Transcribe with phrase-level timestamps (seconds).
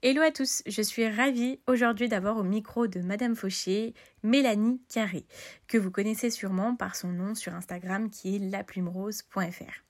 [0.00, 5.26] Hello à tous, je suis ravie aujourd'hui d'avoir au micro de Madame Fauché, Mélanie Carré,
[5.66, 9.82] que vous connaissez sûrement par son nom sur Instagram qui est laplumerose.fr.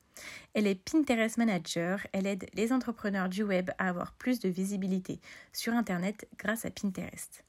[0.54, 5.20] Elle est Pinterest Manager, elle aide les entrepreneurs du web à avoir plus de visibilité
[5.52, 7.44] sur Internet grâce à Pinterest.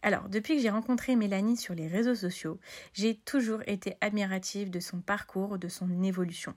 [0.00, 2.58] Alors, depuis que j'ai rencontré Mélanie sur les réseaux sociaux,
[2.94, 6.54] j'ai toujours été admirative de son parcours, de son évolution.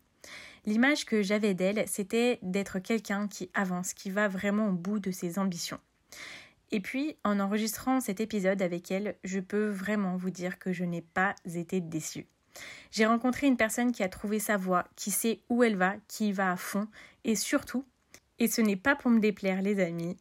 [0.66, 5.11] L'image que j'avais d'elle, c'était d'être quelqu'un qui avance, qui va vraiment au bout de
[5.11, 5.80] ses ambitions.
[6.72, 10.83] Et puis, en enregistrant cet épisode avec elle, je peux vraiment vous dire que je
[10.83, 12.28] n'ai pas été déçue.
[12.91, 16.30] J'ai rencontré une personne qui a trouvé sa voie, qui sait où elle va, qui
[16.30, 16.88] y va à fond,
[17.23, 17.85] et surtout,
[18.39, 20.17] et ce n'est pas pour me déplaire les amis,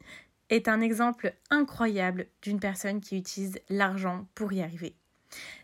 [0.48, 4.94] est un exemple incroyable d'une personne qui utilise l'argent pour y arriver.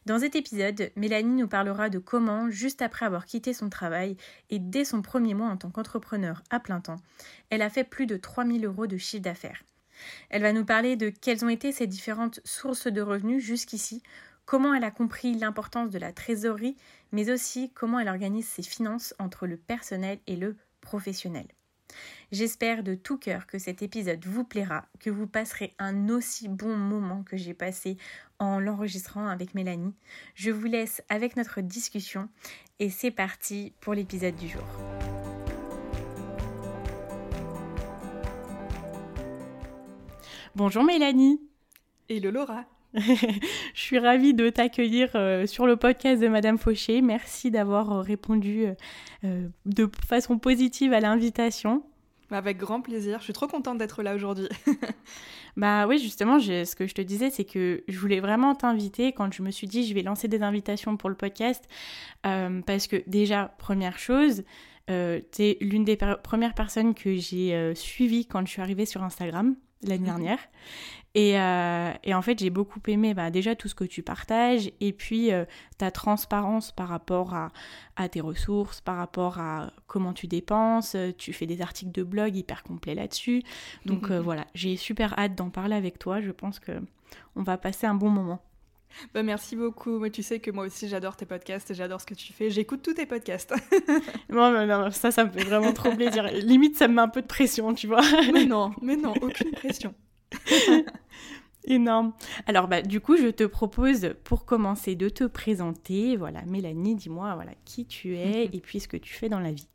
[0.04, 4.16] Dans cet épisode, Mélanie nous parlera de comment, juste après avoir quitté son travail
[4.50, 7.00] et dès son premier mois en tant qu'entrepreneur à plein temps,
[7.50, 9.62] elle a fait plus de 3000 euros de chiffre d'affaires.
[10.30, 14.02] Elle va nous parler de quelles ont été ses différentes sources de revenus jusqu'ici,
[14.44, 16.76] comment elle a compris l'importance de la trésorerie,
[17.12, 21.46] mais aussi comment elle organise ses finances entre le personnel et le professionnel.
[22.32, 26.76] J'espère de tout cœur que cet épisode vous plaira, que vous passerez un aussi bon
[26.76, 27.96] moment que j'ai passé
[28.38, 29.94] en l'enregistrant avec Mélanie.
[30.34, 32.28] Je vous laisse avec notre discussion
[32.78, 34.64] et c'est parti pour l'épisode du jour.
[40.54, 41.40] Bonjour Mélanie.
[42.08, 42.64] Hello Laura.
[43.74, 47.02] je suis ravie de t'accueillir euh, sur le podcast de Madame Fauché.
[47.02, 48.68] Merci d'avoir euh, répondu
[49.24, 51.82] euh, de façon positive à l'invitation.
[52.30, 53.18] Avec grand plaisir.
[53.18, 54.48] Je suis trop contente d'être là aujourd'hui.
[55.58, 59.32] bah oui, justement, ce que je te disais, c'est que je voulais vraiment t'inviter quand
[59.32, 61.64] je me suis dit je vais lancer des invitations pour le podcast.
[62.22, 64.42] parce que déjà, première chose,
[64.90, 69.04] euh, tu es l'une des premières personnes que j'ai suivies quand je suis arrivée sur
[69.04, 70.36] Instagram l'année mhm.
[71.16, 74.92] Euh, et, en fait, j'ai beaucoup aimé bah, déjà tout ce que tu partages et
[74.92, 75.44] puis euh,
[75.78, 80.96] ta transparence par rapport à, tes ressources, par rapport à comment tu dépenses.
[81.16, 83.42] Tu fais des articles de blog hyper complets là-dessus.
[83.86, 86.20] Donc euh, voilà, j'ai super hâte d'en parler avec toi.
[86.20, 86.72] Je pense que
[87.34, 88.42] on va passer un bon moment.
[89.14, 90.06] Bah, merci beaucoup.
[90.10, 92.50] Tu sais que moi aussi j'adore tes podcasts, j'adore ce que tu fais.
[92.50, 93.54] J'écoute tous tes podcasts.
[94.30, 96.28] non, non, ça, ça me fait vraiment trop plaisir.
[96.32, 98.02] Limite, ça me met un peu de pression, tu vois.
[98.34, 99.94] mais non, mais non, aucune pression.
[101.64, 102.12] Énorme.
[102.46, 106.16] Alors bah du coup, je te propose pour commencer de te présenter.
[106.16, 109.50] Voilà, Mélanie, dis-moi voilà qui tu es et puis ce que tu fais dans la
[109.50, 109.68] vie.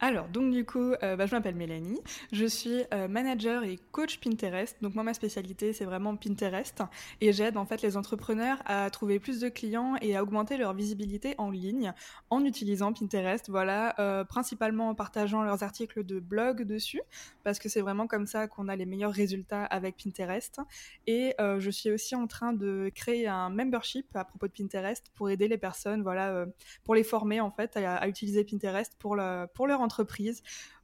[0.00, 2.00] Alors, donc du coup, euh, bah, je m'appelle Mélanie,
[2.30, 4.76] je suis euh, manager et coach Pinterest.
[4.80, 6.82] Donc moi, ma spécialité, c'est vraiment Pinterest
[7.20, 10.72] et j'aide en fait les entrepreneurs à trouver plus de clients et à augmenter leur
[10.72, 11.92] visibilité en ligne
[12.30, 13.50] en utilisant Pinterest.
[13.50, 17.02] Voilà, euh, principalement en partageant leurs articles de blog dessus
[17.42, 20.60] parce que c'est vraiment comme ça qu'on a les meilleurs résultats avec Pinterest.
[21.08, 25.30] Et je suis aussi en train de créer un membership à propos de Pinterest pour
[25.30, 26.44] aider les personnes, voilà,
[26.84, 29.18] pour les former en fait à, utiliser Pinterest pour,
[29.54, 29.87] pour leur entreprise.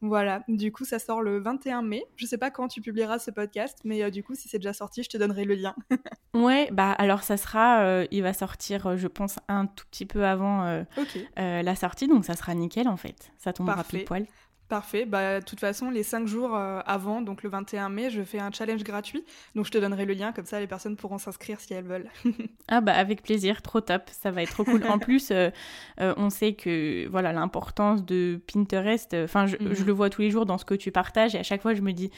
[0.01, 2.05] Voilà, du coup, ça sort le 21 mai.
[2.17, 4.73] Je sais pas quand tu publieras ce podcast, mais euh, du coup, si c'est déjà
[4.73, 5.75] sorti, je te donnerai le lien.
[6.35, 10.07] ouais, bah alors ça sera, euh, il va sortir, euh, je pense, un tout petit
[10.07, 10.85] peu avant
[11.37, 13.33] la sortie, donc ça sera nickel en fait.
[13.39, 13.99] Ça tombera Parfait.
[13.99, 14.27] pile poil.
[14.69, 15.05] Parfait.
[15.05, 18.38] Bah, de toute façon, les cinq jours euh, avant, donc le 21 mai, je fais
[18.38, 19.22] un challenge gratuit.
[19.55, 22.08] Donc, je te donnerai le lien, comme ça, les personnes pourront s'inscrire si elles veulent.
[22.69, 23.61] ah, bah, avec plaisir.
[23.61, 24.08] Trop top.
[24.11, 24.82] Ça va être trop cool.
[24.87, 25.50] en plus, euh,
[26.00, 30.31] euh, on sait que, voilà, l'importance de Pinterest, enfin, je, je, le vois tous les
[30.31, 32.11] jours dans ce que tu partages et à chaque fois, je me dis,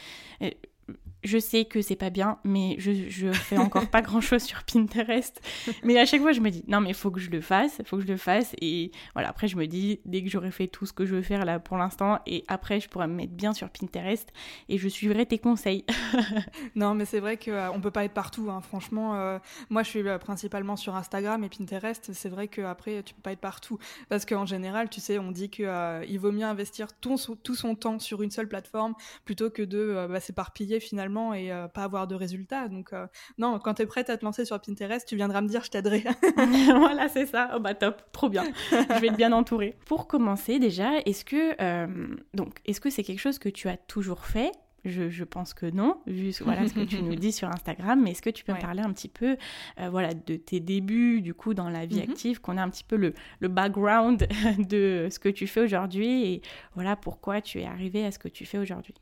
[1.26, 4.62] je sais que c'est pas bien, mais je, je fais encore pas grand chose sur
[4.64, 5.40] Pinterest.
[5.82, 7.96] Mais à chaque fois, je me dis, non, mais faut que je le fasse, faut
[7.96, 8.54] que je le fasse.
[8.60, 11.22] Et voilà, après, je me dis, dès que j'aurai fait tout ce que je veux
[11.22, 14.32] faire là pour l'instant, et après, je pourrai me mettre bien sur Pinterest
[14.68, 15.84] et je suivrai tes conseils.
[16.74, 18.48] non, mais c'est vrai qu'on euh, peut pas être partout.
[18.50, 18.60] Hein.
[18.60, 19.38] Franchement, euh,
[19.70, 22.12] moi, je suis euh, principalement sur Instagram et Pinterest.
[22.12, 23.78] C'est vrai qu'après, tu peux pas être partout.
[24.08, 28.22] Parce qu'en général, tu sais, on dit qu'il vaut mieux investir tout son, temps sur
[28.22, 28.94] une seule plateforme
[29.24, 32.68] plutôt que de bah, s'éparpiller finalement et euh, pas avoir de résultats.
[32.68, 33.06] Donc, euh,
[33.38, 35.70] non, quand tu es prête à te lancer sur Pinterest, tu viendras me dire, je
[35.70, 36.04] t'aiderai.
[36.66, 37.52] voilà, c'est ça.
[37.54, 38.44] Oh, bah top, trop bien.
[38.70, 39.76] je vais être bien entourée.
[39.86, 41.86] Pour commencer, déjà, est-ce que euh,
[42.34, 44.52] donc est-ce que c'est quelque chose que tu as toujours fait?
[44.84, 48.00] Je, pense que non, vu voilà, ce que tu nous dis sur Instagram.
[48.00, 49.36] Mais est-ce que tu peux me parler un petit peu
[49.80, 52.10] euh, voilà, de tes débuts, du coup, dans la vie mhm.
[52.10, 54.28] active, qu'on a un petit peu le, le background
[54.58, 56.42] de ce que tu fais aujourd'hui et
[56.74, 58.94] voilà pourquoi tu es arrivé à ce que tu fais aujourd'hui?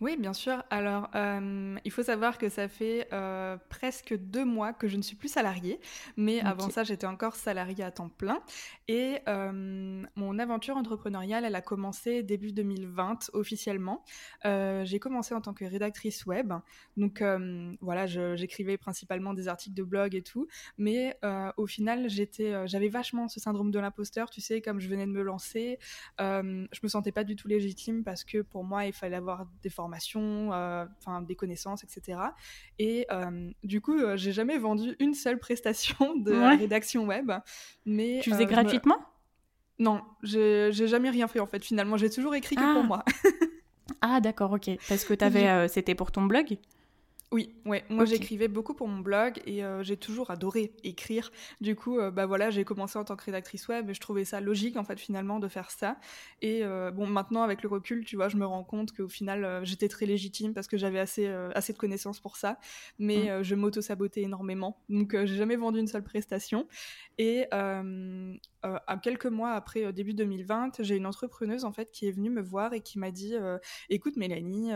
[0.00, 0.64] Oui, bien sûr.
[0.70, 5.02] Alors, euh, il faut savoir que ça fait euh, presque deux mois que je ne
[5.02, 5.78] suis plus salariée,
[6.16, 8.40] mais avant ça, j'étais encore salariée à temps plein.
[8.88, 14.02] Et euh, mon aventure entrepreneuriale, elle a commencé début 2020 officiellement.
[14.44, 16.54] j'ai commencé en tant que rédactrice web,
[16.96, 17.22] donc
[17.82, 20.48] voilà, j'écrivais principalement des articles de blog et tout,
[20.78, 21.18] mais
[21.56, 25.12] au final, j'étais, j'avais vachement ce syndrome de l'imposteur, tu sais, comme je venais de
[25.12, 25.78] me lancer,
[26.18, 29.68] je me sentais pas du tout légitime parce que pour moi, il fallait avoir des
[29.68, 29.89] formations
[30.52, 32.18] euh, enfin des connaissances, etc.
[32.78, 37.32] Et euh, du coup, euh, j'ai jamais vendu une seule prestation de rédaction web.
[37.86, 38.98] Mais tu faisais gratuitement?
[39.78, 41.64] Non, j'ai jamais rien fait en fait.
[41.64, 42.86] Finalement, j'ai toujours écrit que pour ah.
[42.86, 43.04] moi.
[44.00, 44.70] ah d'accord, ok.
[44.88, 46.58] Parce que avais, c'était pour ton blog?
[47.32, 47.84] Oui, ouais.
[47.88, 51.30] Moi, j'écrivais beaucoup pour mon blog et euh, j'ai toujours adoré écrire.
[51.60, 54.24] Du coup, euh, bah voilà, j'ai commencé en tant que rédactrice web et je trouvais
[54.24, 55.96] ça logique en fait finalement de faire ça.
[56.42, 59.60] Et euh, bon, maintenant avec le recul, tu vois, je me rends compte qu'au final,
[59.62, 62.58] j'étais très légitime parce que j'avais assez assez de connaissances pour ça,
[62.98, 63.44] mais mm.
[63.44, 64.82] je m'auto sabotais énormément.
[64.88, 66.66] Donc, j'ai jamais vendu une seule prestation.
[67.18, 72.30] Et à quelques mois après début 2020, j'ai une entrepreneuse en fait qui est venue
[72.30, 73.34] me voir et qui m'a dit,
[73.88, 74.70] écoute Mélanie,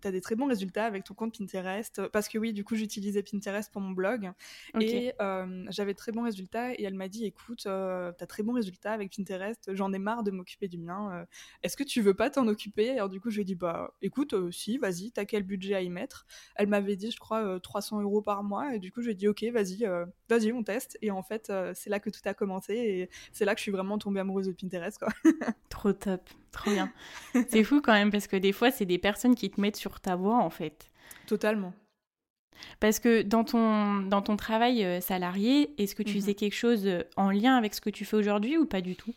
[0.00, 1.79] tu as des très bons résultats avec ton compte Pinterest
[2.12, 4.32] parce que oui, du coup, j'utilisais Pinterest pour mon blog
[4.80, 6.72] et euh, j'avais très bons résultats.
[6.74, 10.22] Et elle m'a dit, écoute, euh, t'as très bons résultats avec Pinterest, j'en ai marre
[10.22, 11.10] de m'occuper du mien.
[11.12, 11.24] Euh,
[11.62, 12.90] est-ce que tu veux pas t'en occuper?
[12.90, 15.82] Alors du coup, je lui ai dit, bah, écoute, si, vas-y, t'as quel budget à
[15.82, 16.26] y mettre?
[16.56, 18.74] Elle m'avait dit, je crois, 300 euros par mois.
[18.74, 19.86] Et du coup, je lui ai dit, ok, vas-y,
[20.28, 20.98] vas-y, on teste.
[21.02, 23.72] Et en fait, c'est là que tout a commencé et c'est là que je suis
[23.72, 25.08] vraiment tombée amoureuse de Pinterest, quoi.
[25.68, 26.92] Trop top, trop bien.
[27.48, 30.00] c'est fou quand même parce que des fois, c'est des personnes qui te mettent sur
[30.00, 30.89] ta voie, en fait.
[31.26, 31.72] Totalement.
[32.78, 36.20] Parce que dans ton, dans ton travail euh, salarié, est-ce que tu mhm.
[36.20, 38.96] faisais quelque chose euh, en lien avec ce que tu fais aujourd'hui ou pas du
[38.96, 39.14] tout?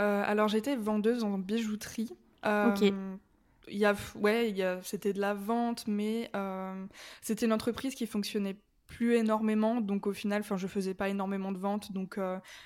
[0.00, 2.10] Euh, Alors j'étais vendeuse en bijouterie.
[2.44, 2.92] ok.
[3.66, 6.30] Il y a, ouais, c'était de la vente, mais
[7.22, 11.50] c'était une entreprise qui fonctionnait plus énormément, donc au final, enfin, je faisais pas énormément
[11.50, 12.20] de ventes, donc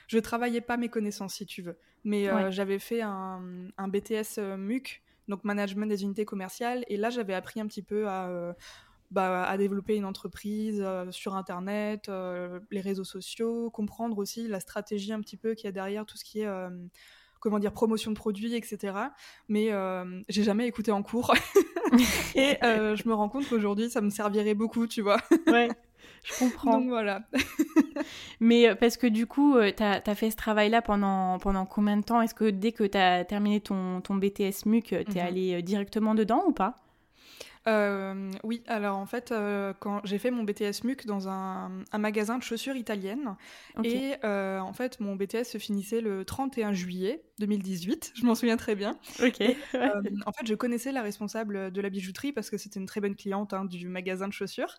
[0.08, 1.78] je travaillais pas mes connaissances si tu veux.
[2.02, 6.84] Mais j'avais fait un, un BTS MUC, donc management des unités commerciales.
[6.88, 8.52] Et là, j'avais appris un petit peu à, euh,
[9.10, 14.60] bah, à développer une entreprise euh, sur Internet, euh, les réseaux sociaux, comprendre aussi la
[14.60, 16.48] stratégie un petit peu qu'il y a derrière tout ce qui est
[17.40, 18.94] comment dire promotion de produits, etc.
[19.48, 19.70] Mais
[20.28, 21.34] j'ai jamais écouté en cours.
[22.34, 25.18] et je me rends compte qu'aujourd'hui, ça me servirait beaucoup, tu vois.
[25.46, 25.68] ouais.
[26.24, 26.78] Je comprends.
[26.78, 27.22] Donc voilà.
[28.40, 31.96] Mais euh, parce que du coup, euh, tu as, fait ce travail-là pendant, pendant combien
[31.96, 32.20] de temps?
[32.20, 35.18] Est-ce que dès que tu as terminé ton, ton BTS MUC, tu es mhm.
[35.18, 36.76] allé euh, directement dedans ou pas?
[37.68, 42.38] Euh, oui, alors en fait, euh, quand j'ai fait mon BTS MUC dans un, magasin
[42.38, 43.36] de chaussures italiennes,
[43.84, 48.56] et euh, en fait, mon BTS se finissait le 31 juillet 2018, je m'en souviens
[48.56, 48.98] très bien.
[49.22, 49.42] Ok.
[50.26, 53.16] en fait, je connaissais la responsable de la bijouterie parce que c'était une très bonne
[53.16, 54.74] cliente hein, du magasin de chaussures,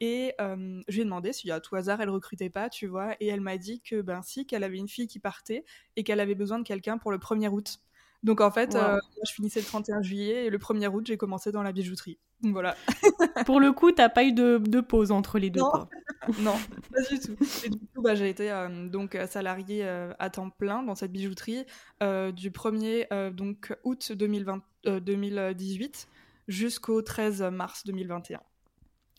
[0.00, 3.28] et je lui ai demandé si à tout hasard elle recrutait pas, tu vois, et
[3.28, 5.64] elle m'a dit que ben si, qu'elle avait une fille qui partait
[5.96, 7.78] et qu'elle avait besoin de quelqu'un pour le 1er août.
[8.22, 11.62] Donc en fait, je finissais le 31 juillet et le 1er août, j'ai commencé dans
[11.62, 12.18] la bijouterie.
[12.52, 12.76] Voilà.
[13.46, 15.60] Pour le coup, t'as pas eu de, pause entre les deux.
[15.60, 15.88] Non,
[16.40, 16.54] non
[16.92, 17.36] pas du tout.
[17.64, 20.94] Et du coup, bah, j'ai été euh, donc euh, salariée euh, à temps plein dans
[20.94, 21.64] cette bijouterie
[22.00, 24.62] du 1er donc août 2020,
[25.00, 26.08] 2018
[26.48, 28.40] jusqu'au 13 mars 2021.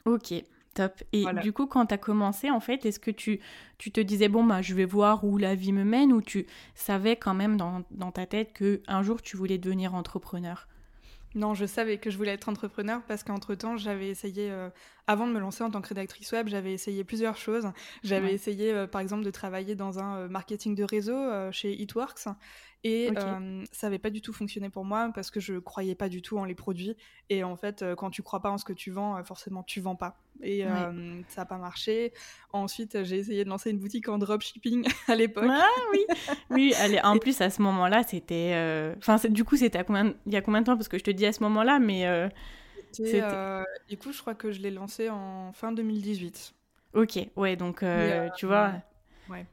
[0.05, 0.34] Ok.
[0.75, 1.01] Top.
[1.13, 3.39] Et du coup, quand tu as commencé, en fait, est-ce que tu,
[3.77, 6.46] tu te disais, bon, bah, je vais voir où la vie me mène, ou tu
[6.75, 10.67] savais quand même dans, dans ta tête que un jour tu voulais devenir entrepreneur?
[11.36, 14.70] Non, je savais que je voulais être entrepreneur parce qu'entre-temps, j'avais essayé, euh,
[15.06, 17.68] avant de me lancer en tant que rédactrice web, j'avais essayé plusieurs choses.
[18.04, 22.27] J'avais essayé, euh, par exemple, de travailler dans un euh, marketing de réseau chez Eatworks.
[22.88, 23.10] Et
[23.72, 26.38] ça n'avait pas du tout fonctionné pour moi parce que je croyais pas du tout
[26.38, 26.96] en les produits.
[27.32, 29.96] Et en fait, quand tu crois pas en ce que tu vends, forcément, tu vends
[29.96, 30.20] pas.
[30.44, 30.63] Et
[31.27, 32.13] ça n'a pas marché.
[32.54, 35.50] Ensuite, j'ai essayé de lancer une boutique en dropshipping à l'époque.
[35.50, 36.06] Ah oui,
[36.51, 36.74] oui.
[36.80, 38.94] Allez, en plus, à ce moment-là, c'était.
[39.00, 40.13] Enfin, du coup, c'était combien...
[40.27, 40.77] il y a combien de temps?
[40.77, 42.06] Parce que je te dis à ce moment-là, mais.
[42.06, 42.30] Euh,
[43.89, 46.54] du coup, je crois que je l'ai lancé en fin 2018.
[46.94, 47.84] Ok, ouais, donc
[48.38, 48.68] tu vois.
[48.68, 48.82] Ouais.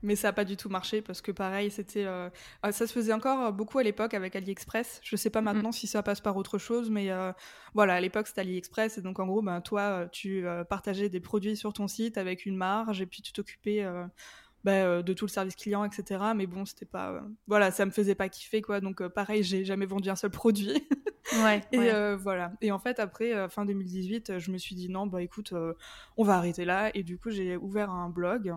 [0.03, 2.29] Mais ça n'a pas du tout marché parce que pareil, c'était, euh,
[2.63, 5.01] ah, ça se faisait encore beaucoup à l'époque avec AliExpress.
[5.03, 7.33] Je sais pas maintenant si ça passe par autre chose, mais euh,
[7.75, 11.21] voilà, à l'époque c'était AliExpress et donc en gros, ben toi, euh, tu partageais des
[11.21, 13.87] produits sur ton site avec une marge et puis tu t'occupais
[14.65, 16.21] ben, de tout le service client, etc.
[16.37, 18.81] Mais bon, c'était pas, voilà, ça me faisait pas kiffer quoi.
[18.81, 20.87] Donc pareil, j'ai jamais vendu un seul produit.
[21.33, 21.63] Ouais.
[21.73, 22.53] et euh, voilà.
[22.61, 25.55] Et en fait, après, euh, fin 2018, je me suis dit non, bah écoute,
[26.17, 26.91] on va arrêter là.
[26.95, 28.57] Et du coup, j'ai ouvert un blog,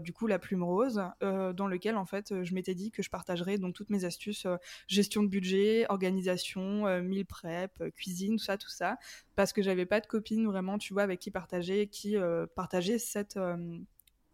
[0.00, 3.58] du coup, La Plume Rose, dans lequel, en fait, je m'étais dit que je partagerais
[3.58, 4.46] donc toutes mes astuces
[4.88, 8.98] gestion de budget, organisation, meal prep, cuisine, tout ça, tout ça.
[9.34, 12.16] Parce que j'avais pas de copine vraiment, tu vois, avec qui partager, qui
[12.54, 13.38] partageait cette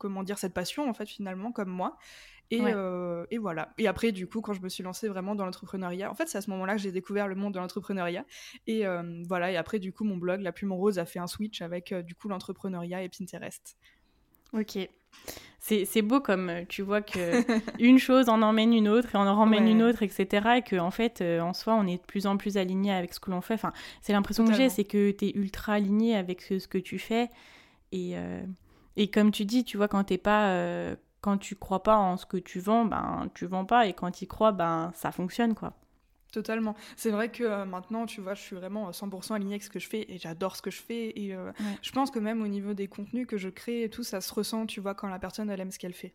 [0.03, 1.97] comment dire cette passion en fait finalement comme moi
[2.61, 3.73] euh, et, voilà.
[3.79, 6.39] Et après, du coup, quand je me suis lancée vraiment dans l'entrepreneuriat, en fait, c'est
[6.39, 8.25] à ce moment-là que j'ai découvert le monde de l'entrepreneuriat.
[8.67, 9.51] Et euh, voilà.
[9.51, 12.03] Et après, du coup, mon blog, La Plume Rose, a fait un switch avec euh,
[12.03, 13.77] du coup l'entrepreneuriat et Pinterest.
[14.53, 14.79] Ok.
[15.59, 17.45] C'est beau comme tu vois que
[17.81, 20.57] une chose en emmène une autre et en emmène une autre, etc.
[20.57, 23.21] Et que en fait, en soi, on est de plus en plus aligné avec ce
[23.21, 23.55] que l'on fait.
[23.55, 26.99] Enfin, c'est l'impression que j'ai, c'est que tu es ultra aligné avec ce, que tu
[26.99, 27.31] fais.
[27.93, 28.17] Et,
[28.97, 32.27] et comme tu dis, tu vois, quand t'es pas quand tu crois pas en ce
[32.27, 35.73] que tu vends, ben tu vends pas et quand tu crois, ben ça fonctionne quoi.
[36.33, 36.75] Totalement.
[36.97, 39.79] C'est vrai que euh, maintenant, tu vois, je suis vraiment 100% alignée avec ce que
[39.79, 41.13] je fais et j'adore ce que je fais.
[41.15, 44.03] Et euh, je pense que même au niveau des contenus que je crée et tout,
[44.03, 46.15] ça se ressent, tu vois, quand la personne, elle aime ce qu'elle fait.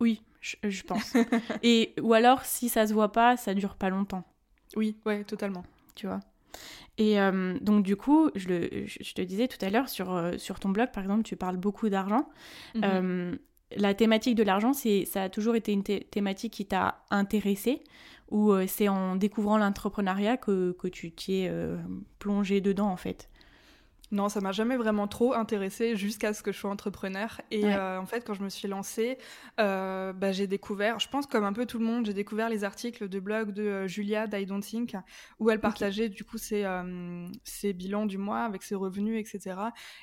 [0.00, 1.14] Oui, je, pense.
[1.62, 4.24] et ou alors, si ça se voit pas, ça dure pas longtemps.
[4.74, 5.62] Oui, ouais, totalement.
[5.94, 6.20] Tu vois.
[6.98, 10.60] Et euh, donc, du coup, je, le, je, te disais tout à l'heure, sur, sur
[10.60, 12.28] ton blog, par exemple, tu parles beaucoup d'argent.
[12.74, 13.38] Mhm
[13.76, 17.82] la thématique de l'argent, c'est, ça a toujours été une thématique qui t'a intéressé
[18.30, 21.76] ou euh, c'est en découvrant l'entrepreneuriat que, tu t'y es euh,
[22.18, 23.28] plongé dedans en fait?
[24.12, 27.40] Non, ça m'a jamais vraiment trop intéressé jusqu'à ce que je sois entrepreneur.
[27.52, 29.18] Et euh, en fait, quand je me suis lancée,
[29.60, 32.64] euh, bah, j'ai découvert, je pense comme un peu tout le monde, j'ai découvert les
[32.64, 34.96] articles de blog de euh, Julia d'I Don't Think,
[35.38, 36.66] où elle partageait du coup ses,
[37.44, 39.56] ses, bilans du mois avec ses revenus, etc.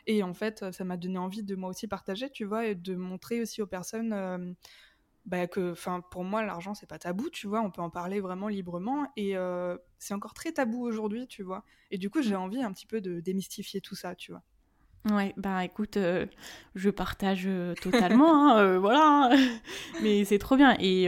[0.06, 2.96] Et en fait, ça m'a donné envie de moi aussi partager, tu vois, et de
[2.96, 4.56] montrer aussi aux personnes
[5.28, 8.22] bah, que, enfin, pour moi, l'argent c'est pas tabou, tu vois, on peut en parler
[8.22, 11.64] vraiment librement et euh, c'est encore très tabou aujourd'hui, tu vois.
[11.92, 14.42] Et du coup, j'ai envie un petit peu de démystifier tout ça, tu vois.
[15.12, 16.26] Ouais, bah écoute, euh,
[16.76, 19.38] je partage euh, totalement, hein, voilà, hein.
[20.02, 20.76] mais c'est trop bien.
[20.80, 21.08] Et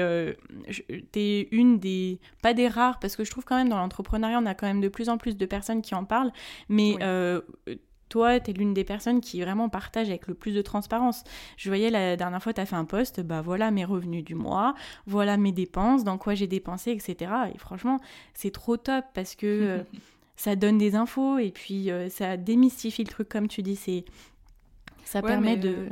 [1.14, 4.46] t'es une des, pas des rares, parce que je trouve quand même dans l'entrepreneuriat, on
[4.46, 6.32] a quand même de plus en plus de personnes qui en parlent,
[6.68, 6.98] mais
[8.10, 11.24] toi, tu es l'une des personnes qui vraiment partage avec le plus de transparence.
[11.58, 14.36] Je voyais la dernière fois, tu as fait un post, bah voilà mes revenus du
[14.36, 14.76] mois,
[15.08, 17.32] voilà mes dépenses, dans quoi j'ai dépensé, etc.
[17.54, 18.00] Et franchement,
[18.34, 19.84] c'est trop top parce que euh,
[20.36, 23.76] ça donne des infos et puis euh, ça démystifie le truc, comme tu dis.
[23.76, 24.06] C'est
[25.06, 25.90] ça permet de.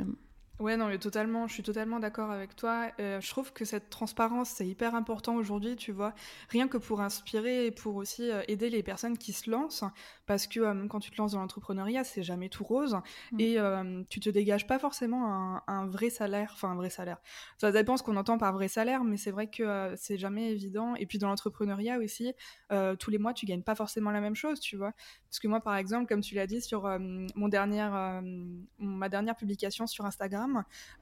[0.60, 2.90] Ouais, non, mais totalement, je suis totalement d'accord avec toi.
[2.98, 6.14] Euh, je trouve que cette transparence, c'est hyper important aujourd'hui, tu vois,
[6.48, 9.84] rien que pour inspirer et pour aussi euh, aider les personnes qui se lancent,
[10.26, 12.96] parce que euh, quand tu te lances dans l'entrepreneuriat, c'est jamais tout rose,
[13.30, 13.40] mm.
[13.40, 13.56] et
[14.10, 17.18] tu te dégages pas forcément un, un, vrai salaire, enfin un vrai salaire.
[17.58, 20.96] Ça dépend ce qu'on entend par vrai salaire, mais c'est vrai que c'est jamais évident.
[20.96, 22.32] Et puis dans l'entrepreneuriat aussi,
[22.98, 24.92] tous les mois, tu gagnes pas forcément la même chose, tu vois.
[25.28, 26.88] Parce que moi, par exemple, comme tu l'as dit sur
[27.34, 28.22] mon dernière,
[28.78, 30.47] ma dernière publication sur Instagram,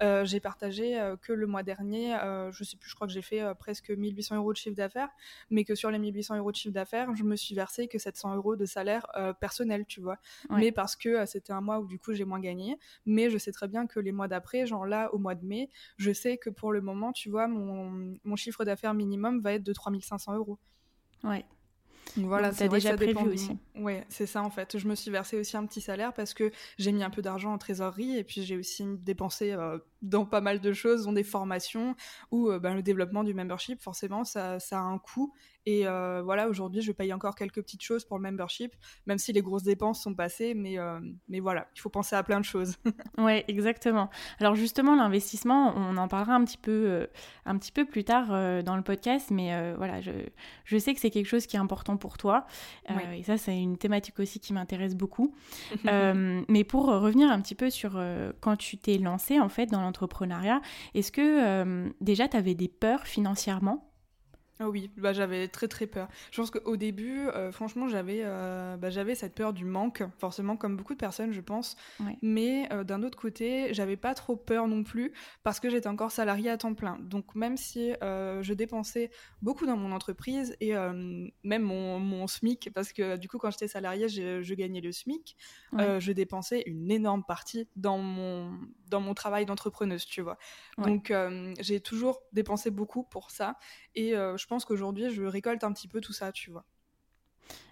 [0.02, 3.12] euh, j'ai partagé euh, que le mois dernier, euh, je sais plus, je crois que
[3.12, 5.08] j'ai fait presque 1800 euros de chiffre d'affaires,
[5.50, 8.36] mais que sur les 1800 euros de chiffre d'affaires, je me suis versé que 700
[8.36, 9.06] euros de salaire
[9.40, 10.18] personnel, tu vois.
[10.50, 12.78] Mais parce que c'était un mois où du coup j'ai moins gagné.
[13.04, 15.70] Mais je sais très bien que les mois d'après, genre là, au mois de mai,
[15.96, 19.64] je sais que pour le moment, tu vois, mon, mon chiffre d'affaires minimum va être
[19.64, 20.58] de 3500 euros.
[21.24, 21.44] Ouais.
[22.16, 23.58] Donc voilà, c'est déjà prévu aussi.
[23.76, 24.78] Ouais, c'est ça en fait.
[24.78, 27.52] Je me suis versé aussi un petit salaire parce que j'ai mis un peu d'argent
[27.52, 31.24] en trésorerie et puis j'ai aussi dépensé euh, dans pas mal de choses, dont des
[31.24, 31.94] formations
[32.30, 33.82] ou euh, ben, le développement du membership.
[33.82, 35.34] Forcément, ça, ça a un coût
[35.66, 38.72] et euh, voilà, aujourd'hui, je paye encore quelques petites choses pour le membership,
[39.06, 40.54] même si les grosses dépenses sont passées.
[40.54, 42.76] Mais, euh, mais voilà, il faut penser à plein de choses.
[43.18, 44.08] ouais, exactement.
[44.38, 47.06] Alors justement, l'investissement, on en parlera un petit peu, euh,
[47.46, 48.28] un petit peu plus tard
[48.62, 49.32] dans le podcast.
[49.32, 50.12] Mais voilà, je,
[50.64, 52.46] je sais que c'est quelque chose qui est important pour toi.
[53.12, 55.34] Et ça, c'est une thématique aussi qui m'intéresse beaucoup.
[55.84, 58.00] mais pour revenir un petit peu sur
[58.40, 60.60] quand tu t'es lancé en fait dans l'entrepreneuriat,
[60.94, 63.85] est-ce que déjà tu avais des peurs financièrement?
[64.58, 66.08] Ah oui, bah, j'avais très très peur.
[66.30, 70.56] Je pense qu'au début, euh, franchement, j'avais euh, bah, j'avais cette peur du manque, forcément,
[70.56, 71.76] comme beaucoup de personnes, je pense.
[72.22, 76.10] Mais euh, d'un autre côté, j'avais pas trop peur non plus parce que j'étais encore
[76.10, 76.96] salariée à temps plein.
[77.00, 79.10] Donc même si je dépensais
[79.42, 83.68] beaucoup dans mon entreprise et même mon, mon, SMIC, parce que du coup, quand j'étais
[83.68, 85.36] salariée, je, gagnais le SMIC,
[85.72, 88.58] je dépensais une énorme partie dans mon,
[88.88, 90.38] dans mon travail d'entrepreneuse, tu vois.
[90.78, 91.12] Donc
[91.60, 93.58] j'ai toujours dépensé beaucoup pour ça.
[93.94, 96.64] Et je je pense qu'aujourd'hui, je récolte un petit peu tout ça, tu vois.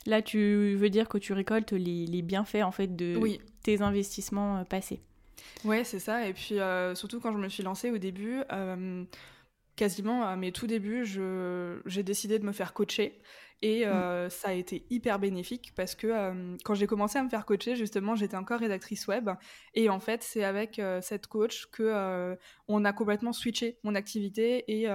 [0.07, 3.17] Là, tu veux dire que tu récoltes les, bienfaits en fait de
[3.63, 5.01] tes investissements euh, passés.
[5.65, 6.27] Ouais, c'est ça.
[6.27, 9.05] Et puis euh, surtout quand je me suis lancée au début, euh,
[9.77, 11.05] quasiment à mes tout débuts,
[11.87, 13.21] j'ai décidé de me faire coacher.
[13.63, 14.29] Et mmh.
[14.29, 18.15] ça a été hyper bénéfique parce que quand j'ai commencé à me faire coacher, justement,
[18.15, 19.31] j'étais encore rédactrice web.
[19.73, 22.37] Et en fait, c'est avec cette coach que
[22.69, 24.65] on a complètement switché mon activité.
[24.69, 24.87] Et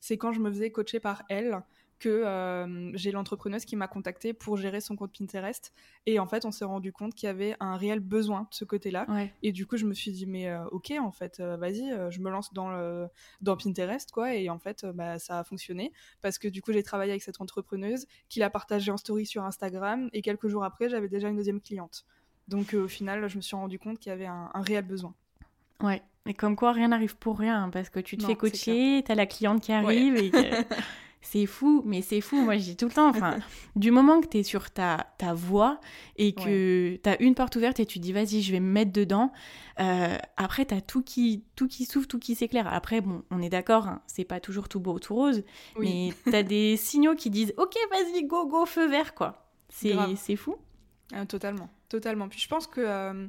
[0.00, 1.62] c'est quand je me faisais coacher par elle
[2.02, 5.72] que euh, j'ai l'entrepreneuse qui m'a contactée pour gérer son compte Pinterest.
[6.06, 8.64] Et en fait, on s'est rendu compte qu'il y avait un réel besoin de ce
[8.64, 9.06] côté-là.
[9.44, 12.20] Et du coup, je me suis dit, mais euh, ok, en fait, euh, vas-y, je
[12.20, 13.06] me lance dans, le,
[13.40, 14.34] dans Pinterest, quoi.
[14.34, 15.92] Et en fait, bah, ça a fonctionné
[16.22, 19.44] parce que du coup, j'ai travaillé avec cette entrepreneuse qui l'a partagé en story sur
[19.44, 20.10] Instagram.
[20.12, 22.04] Et quelques jours après, j'avais déjà une deuxième cliente.
[22.48, 25.14] Donc au final, je me suis rendu compte qu'il y avait un, réel besoin.
[25.80, 29.12] Ouais, et comme quoi rien n'arrive pour rien, parce que tu te fais coacher, tu
[29.12, 30.32] as la cliente qui arrive et
[31.22, 32.36] c'est fou, mais c'est fou.
[32.42, 33.38] Moi, je dis tout le temps, enfin,
[33.76, 35.80] du moment que tu es sur ta, ta voie
[36.16, 38.92] et que tu as une porte ouverte et tu dis, vas-y, je vais me mettre
[38.92, 39.32] dedans,
[39.80, 42.66] euh, après, tu as tout qui, tout qui s'ouvre, tout qui s'éclaire.
[42.66, 45.44] Après, bon, on est d'accord, hein, c'est pas toujours tout beau, tout rose,
[45.78, 49.48] mais tu as des signaux qui disent, ok, vas-y, go, go, feu vert, quoi.
[49.68, 50.56] C'est fou.
[51.14, 52.28] Ah, totalement, totalement.
[52.28, 52.80] Puis je pense que.
[52.80, 53.26] Euh,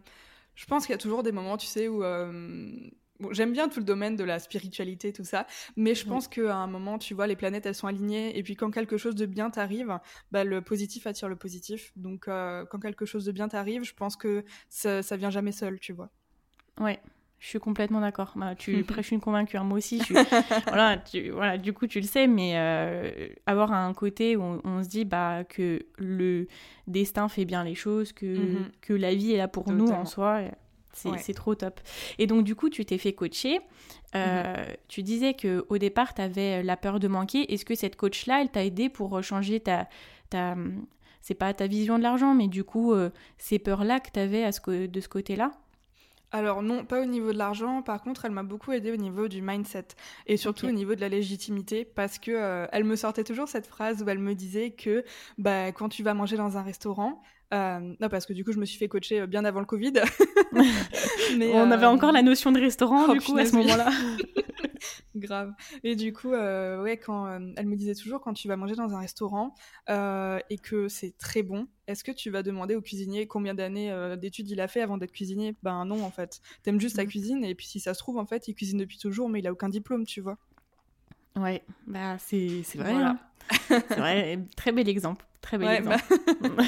[0.55, 2.03] je pense qu'il y a toujours des moments, tu sais, où
[3.31, 6.67] j'aime bien tout le domaine de la spiritualité, tout ça, mais je pense qu'à un
[6.67, 9.49] moment, tu vois, les planètes, elles sont alignées, et puis quand quelque chose de bien
[9.49, 9.99] t'arrive,
[10.31, 11.91] bah, le positif attire le positif.
[11.95, 15.51] Donc, euh, quand quelque chose de bien t'arrive, je pense que ça, ça vient jamais
[15.51, 16.09] seul, tu vois.
[16.79, 16.99] Ouais,
[17.43, 18.31] je suis complètement d'accord.
[18.35, 19.59] Bah, tu prêches une convaincue.
[19.59, 20.01] Moi aussi,
[20.67, 21.29] voilà, tu...
[21.29, 25.03] voilà, du coup, tu le sais, mais euh, avoir un côté où on, se dit
[25.03, 26.47] bah, que le
[26.87, 28.71] destin fait bien les choses, que, mhm.
[28.79, 30.41] que la vie est là pour nous en soi.
[30.93, 31.79] C'est trop top.
[32.19, 33.59] Et donc, du coup, tu t'es fait coacher.
[34.15, 34.75] Euh, mhm.
[34.87, 37.53] Tu disais qu'au départ, tu avais la peur de manquer.
[37.53, 39.87] Est-ce que cette coach-là, elle t'a aidé pour changer ta.
[40.29, 40.55] ta
[41.23, 44.43] c'est pas ta vision de l'argent, mais du coup, euh, ces peurs-là que tu avais
[44.43, 45.53] à ce, de ce côté-là?
[46.33, 47.81] Alors non, pas au niveau de l'argent.
[47.81, 49.87] Par contre, elle m'a beaucoup aidé au niveau du mindset
[50.25, 53.67] et surtout au niveau de la légitimité parce que euh, elle me sortait toujours cette
[53.67, 55.05] phrase où elle me disait que
[55.37, 57.21] bah, quand tu vas manger dans un restaurant,
[57.53, 59.65] euh, non, parce que du coup, je me suis fait coacher euh, bien avant le
[59.65, 59.93] Covid.
[61.37, 63.89] Mais, On avait encore la notion de restaurant, oh, du coup, à ce moment-là.
[65.15, 65.53] Grave.
[65.83, 68.99] Et du coup, ouais, quand elle me disait toujours, quand tu vas manger dans un
[68.99, 69.53] restaurant
[69.87, 74.49] et que c'est très bon, est-ce que tu vas demander au cuisinier combien d'années d'études
[74.49, 75.55] il a fait avant d'être cuisinier?
[75.61, 76.41] Ben non, en fait.
[76.63, 77.07] T'aimes juste la mmh.
[77.07, 79.47] cuisine et puis si ça se trouve, en fait, il cuisine depuis toujours, mais il
[79.47, 80.37] a aucun diplôme, tu vois.
[81.35, 82.93] Ouais, bah c'est vrai.
[82.93, 83.17] Hein.
[83.69, 85.25] c'est vrai, très bel exemple.
[85.41, 86.03] Très bel exemple.
[86.41, 86.63] Bah.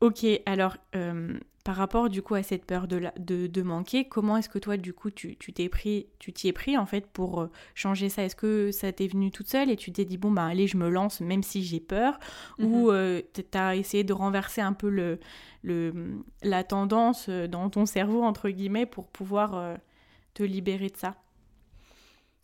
[0.00, 4.36] Ok, alors euh, par rapport du coup à cette peur de, de, de manquer, comment
[4.36, 7.42] est-ce que toi du coup tu t'es pris, tu t'y es pris en fait pour
[7.42, 8.24] euh, changer ça?
[8.24, 10.76] Est-ce que ça t'est venu toute seule et tu t'es dit bon bah allez je
[10.76, 12.18] me lance même si j'ai peur?
[12.58, 12.94] Ou mhm.
[12.94, 15.18] euh, tu as essayé de renverser un peu le,
[15.62, 19.76] le, la tendance dans ton cerveau entre guillemets pour pouvoir
[20.34, 21.16] te libérer de ça?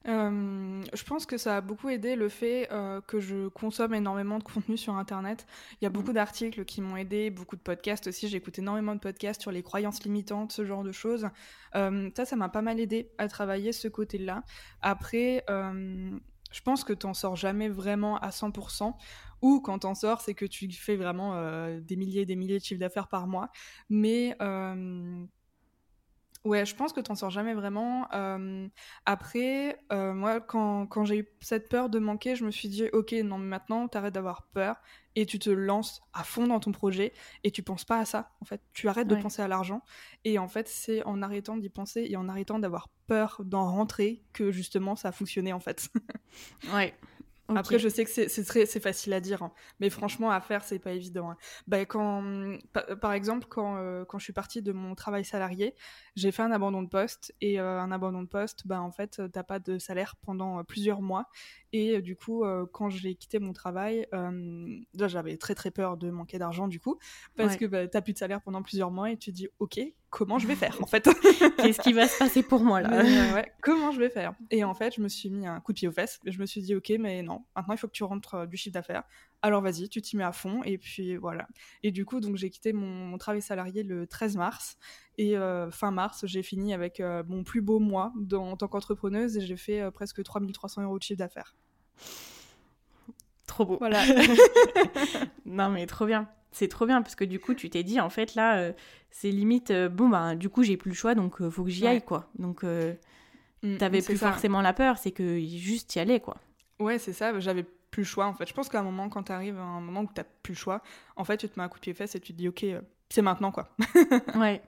[0.06, 4.38] Euh, je pense que ça a beaucoup aidé le fait euh, que je consomme énormément
[4.38, 5.46] de contenu sur Internet.
[5.80, 6.14] Il y a beaucoup mm.
[6.14, 8.28] d'articles qui m'ont aidé, beaucoup de podcasts aussi.
[8.28, 11.28] J'écoute énormément de podcasts sur les croyances limitantes, ce genre de choses.
[11.74, 14.44] Euh, ça, ça m'a pas mal aidé à travailler ce côté-là.
[14.82, 18.94] Après, je pense que tu t'en sors jamais vraiment à 100%.
[19.42, 21.36] Ou quand t'en sors, c'est que tu fais vraiment
[21.78, 23.50] des milliers et des milliers de chiffres d'affaires par mois.
[23.90, 24.36] Mais
[26.44, 28.06] Ouais, je pense que t'en sors jamais vraiment.
[28.12, 28.68] Euh,
[29.06, 32.84] après, euh, moi, quand, quand j'ai eu cette peur de manquer, je me suis dit,
[32.92, 34.76] ok, non, mais maintenant, t'arrêtes d'avoir peur
[35.16, 38.32] et tu te lances à fond dans ton projet et tu penses pas à ça.
[38.42, 39.82] En fait, tu arrêtes de penser à l'argent
[40.24, 44.22] et en fait, c'est en arrêtant d'y penser et en arrêtant d'avoir peur d'en rentrer
[44.32, 45.88] que justement ça a fonctionné en fait.
[46.74, 46.94] ouais.
[47.48, 49.52] Après, je sais que c'est très c'est facile à dire, hein.
[49.78, 51.30] mais franchement, à faire, c'est pas évident.
[51.30, 51.36] Hein.
[51.66, 52.58] Bah, quand,
[53.00, 55.74] par, exemple, quand, euh, quand je suis partie de mon travail salarié,
[56.16, 59.20] j'ai fait un abandon de poste et euh, un abandon de poste, bah, en fait,
[59.30, 61.26] t'as pas de salaire pendant euh, plusieurs mois.
[61.72, 64.06] Et du coup, quand j'ai quitté mon travail,
[64.94, 67.00] j'avais très très peur de manquer d'argent du coup,
[67.36, 69.80] parce que bah, t'as plus de salaire pendant plusieurs mois et tu dis, ok,
[70.14, 71.02] comment je vais faire en fait
[71.56, 74.72] Qu'est-ce qui va se passer pour moi là ouais, Comment je vais faire Et en
[74.72, 76.20] fait, je me suis mis un coup de pied aux fesses.
[76.24, 78.46] Et je me suis dit, ok, mais non, maintenant il faut que tu rentres euh,
[78.46, 79.02] du chiffre d'affaires.
[79.42, 80.62] Alors vas-y, tu t'y mets à fond.
[80.62, 81.48] Et puis voilà.
[81.82, 84.76] Et du coup, donc j'ai quitté mon, travail salarié le 13 mars.
[85.18, 89.36] Et euh, fin mars, j'ai fini avec euh, mon plus beau mois en tant qu'entrepreneuse
[89.36, 91.56] et j'ai fait presque 3300 euros de chiffre d'affaires.
[93.48, 93.76] Trop beau.
[93.78, 94.00] Voilà.
[95.44, 98.08] non mais trop bien c'est trop bien parce que du coup tu t'es dit en
[98.08, 98.72] fait là euh,
[99.10, 101.70] c'est limite euh, bon bah du coup j'ai plus le choix donc euh, faut que
[101.70, 102.30] j'y aille quoi.
[102.38, 106.36] Donc mm, t'avais plus forcément la peur c'est que juste y aller quoi.
[106.78, 108.48] Ouais c'est ça j'avais plus le choix en fait.
[108.48, 110.82] Je pense qu'à un moment quand t'arrives à un moment où t'as plus le choix
[111.16, 112.64] en fait tu te mets un coup de pied fesses et tu te dis ok
[113.10, 113.68] c'est maintenant quoi.
[114.36, 114.62] Ouais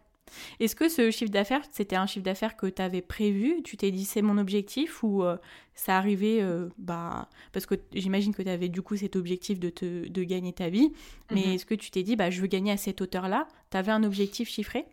[0.60, 3.62] Est-ce que ce chiffre d'affaires, c'était un chiffre d'affaires que tu avais prévu?
[3.62, 5.36] Tu t'es dit c'est mon objectif ou euh,
[5.74, 9.70] ça arrivait euh, bah, Parce que j'imagine que tu avais du coup cet objectif de,
[9.70, 10.92] te, de gagner ta vie.
[11.30, 11.52] Mais mhm.
[11.52, 13.48] est-ce que tu t'es dit bah, je veux gagner à cette hauteur-là?
[13.70, 14.86] Tu avais un objectif chiffré?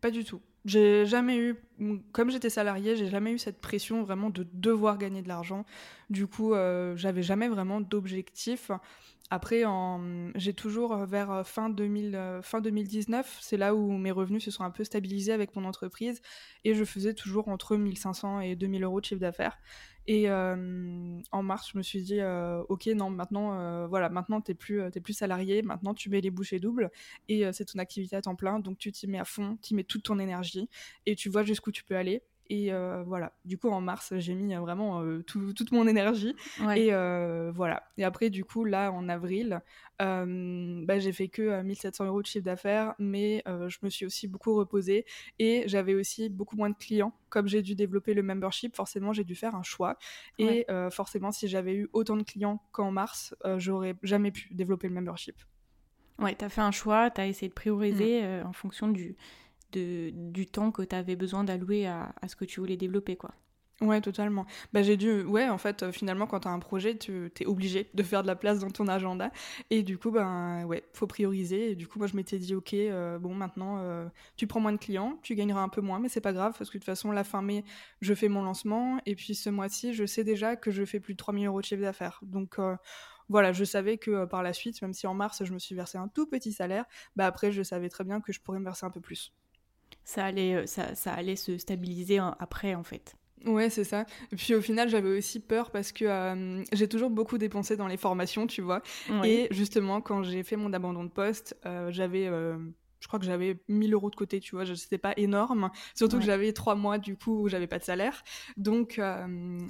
[0.00, 0.40] Pas du tout.
[0.64, 1.56] J'ai jamais eu,
[2.12, 5.64] comme j'étais salariée, j'ai jamais eu cette pression vraiment de devoir gagner de l'argent.
[6.10, 8.70] Du coup, euh, j'avais jamais vraiment d'objectif.
[9.30, 9.62] Après,
[10.36, 14.42] j'ai toujours euh, vers euh, fin, 2000, euh, fin 2019, c'est là où mes revenus
[14.44, 16.22] se sont un peu stabilisés avec mon entreprise
[16.64, 19.58] et je faisais toujours entre 1500 et 2000 euros de chiffre d'affaires.
[20.10, 22.20] Et en mars, je me suis dit,
[22.68, 26.58] ok, non, maintenant, voilà, maintenant t'es plus, es plus salarié, maintenant tu mets les bouchées
[26.58, 26.90] doubles
[27.28, 29.84] et c'est ton activité à temps plein, donc tu t'y mets à fond, tu mets
[29.84, 30.68] toute ton énergie
[31.04, 32.22] et tu vois jusqu'où tu peux aller.
[32.50, 36.34] Et euh, voilà, du coup en mars, j'ai mis euh, vraiment euh, toute mon énergie.
[36.76, 36.90] Et
[37.52, 37.82] voilà.
[37.96, 39.60] Et après, du coup, là, en avril,
[39.98, 44.54] bah, j'ai fait que 1700 euros de chiffre d'affaires, mais je me suis aussi beaucoup
[44.54, 45.04] reposée.
[45.38, 47.12] Et j'avais aussi beaucoup moins de clients.
[47.28, 49.98] Comme j'ai dû développer le membership, forcément, j'ai dû faire un choix.
[50.38, 54.94] Et forcément, si j'avais eu autant de clients qu'en mars, j'aurais jamais pu développer le
[54.94, 55.36] membership.
[56.18, 58.46] Ouais, tu as fait un choix, tu as essayé de prioriser mmh.
[58.48, 59.16] en fonction du,
[59.72, 63.34] de, du temps que tu avais besoin d'allouer à, ce que tu voulais développer, quoi.
[63.80, 64.44] Ouais, totalement.
[64.72, 67.46] Bah, j'ai dû, ouais, en fait, euh, finalement, quand tu as un projet, tu es
[67.46, 69.30] obligé de faire de la place dans ton agenda.
[69.70, 71.70] Et du coup, ben, ouais, faut prioriser.
[71.70, 74.72] Et du coup, moi, je m'étais dit, ok, euh, bon, maintenant, euh, tu prends moins
[74.72, 76.86] de clients, tu gagneras un peu moins, mais c'est pas grave, parce que de toute
[76.86, 77.64] façon, la fin mai,
[78.00, 78.98] je fais mon lancement.
[79.06, 81.66] Et puis, ce mois-ci, je sais déjà que je fais plus de 3000 euros de
[81.66, 82.18] chiffre d'affaires.
[82.22, 82.58] Donc,
[83.28, 85.98] voilà, je savais que par la suite, même si en mars, je me suis versé
[85.98, 88.86] un tout petit salaire, bah, après, je savais très bien que je pourrais me verser
[88.86, 89.32] un peu plus
[90.08, 93.14] ça allait, euh, ça, ça allait se stabiliser après, en fait.
[93.44, 94.06] Ouais, c'est ça.
[94.32, 97.86] Et puis au final, j'avais aussi peur parce que euh, j'ai toujours beaucoup dépensé dans
[97.86, 98.80] les formations, tu vois.
[99.22, 102.30] Et justement, quand j'ai fait mon abandon de poste, euh, j'avais
[103.00, 105.70] je crois que j'avais 1000 euros de côté, tu vois, c'était pas énorme.
[105.94, 108.24] Surtout que j'avais trois mois du coup où j'avais pas de salaire.
[108.56, 109.00] Donc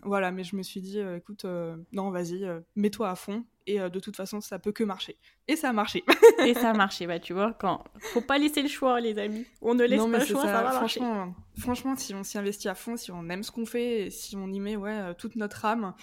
[0.05, 1.45] voilà, mais je me suis dit, écoute,
[1.93, 3.45] non, vas-y, mets-toi à fond.
[3.71, 5.19] Et de toute façon, ça peut que marcher.
[5.47, 6.05] Et ça a marché.
[6.47, 9.47] et ça a marché, bah tu vois, quand faut pas laisser le choix, les amis.
[9.61, 11.33] On ne laisse pas le choix, ça, va franchement, marcher.
[11.59, 14.37] Franchement, si on s'y investit à fond, si on aime ce qu'on fait, et si
[14.37, 15.95] on y met ouais toute notre âme,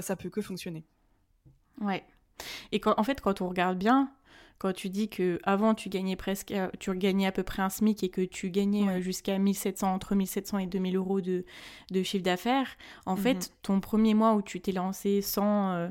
[0.00, 0.84] ça peut que fonctionner.
[1.80, 2.04] Ouais.
[2.72, 4.12] Et quand, en fait, quand on regarde bien,
[4.58, 7.68] quand tu dis que avant tu gagnais presque, euh, tu gagnais à peu près un
[7.68, 11.44] SMIC et que tu gagnais euh, jusqu'à 1700, entre 1700 et 2000 euros de,
[11.90, 13.56] de chiffre d'affaires, en fait, mhm.
[13.62, 15.88] ton premier mois où tu t'es lancé sans, euh,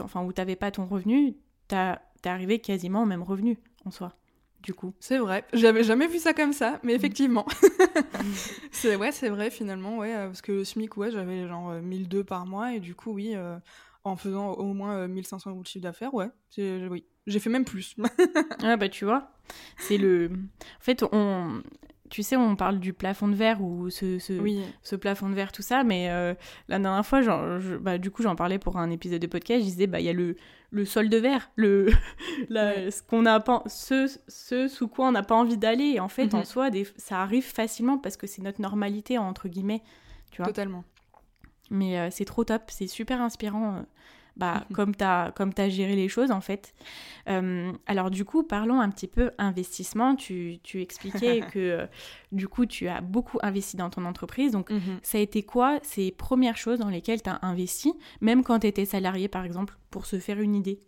[0.00, 1.36] enfin, où tu n'avais pas ton revenu,
[1.68, 4.14] tu es arrivé quasiment au même revenu en soi.
[4.62, 4.92] Du coup.
[4.98, 7.46] C'est vrai, j'avais jamais vu ça comme ça, mais effectivement.
[8.72, 12.44] c'est ouais, c'est vrai finalement, ouais, parce que le SMIC, ouais, j'avais genre 1002 par
[12.44, 13.36] mois et du coup, oui,
[14.02, 17.94] en faisant au moins 1500 euros de chiffre d'affaires, ouais, oui, j'ai fait même plus.
[18.62, 19.30] ah bah tu vois,
[19.78, 20.30] c'est le...
[20.32, 21.62] En fait, on...
[22.10, 24.32] Tu sais, on parle du plafond de verre ou ce, ce,
[24.82, 26.34] ce plafond de verre, tout ça, mais euh,
[26.68, 29.64] la dernière fois, genre, bah, du coup, j'en parlais pour un épisode de podcast, je
[29.66, 30.36] disais, bah, il y a le,
[30.70, 31.90] le sol de verre, le,
[32.50, 35.92] ce, qu'on a pas, ce, ce sous quoi on n'a pas envie d'aller.
[35.94, 36.44] Et en fait, en mhm.
[36.44, 39.82] soi, des, ça arrive facilement parce que c'est notre normalité, entre guillemets.
[40.30, 40.84] Tu vois Totalement.
[41.70, 43.84] Mais euh, c'est trop top, c'est super inspirant.
[44.38, 44.94] Bah, mhm.
[45.34, 46.72] comme tu as géré les choses en fait.
[47.28, 50.14] Euh, alors du coup, parlons un petit peu investissement.
[50.14, 51.86] Tu, tu expliquais que euh,
[52.30, 54.52] du coup, tu as beaucoup investi dans ton entreprise.
[54.52, 55.00] Donc mhm.
[55.02, 58.68] ça a été quoi ces premières choses dans lesquelles tu as investi, même quand tu
[58.68, 60.80] étais salarié par exemple, pour se faire une idée?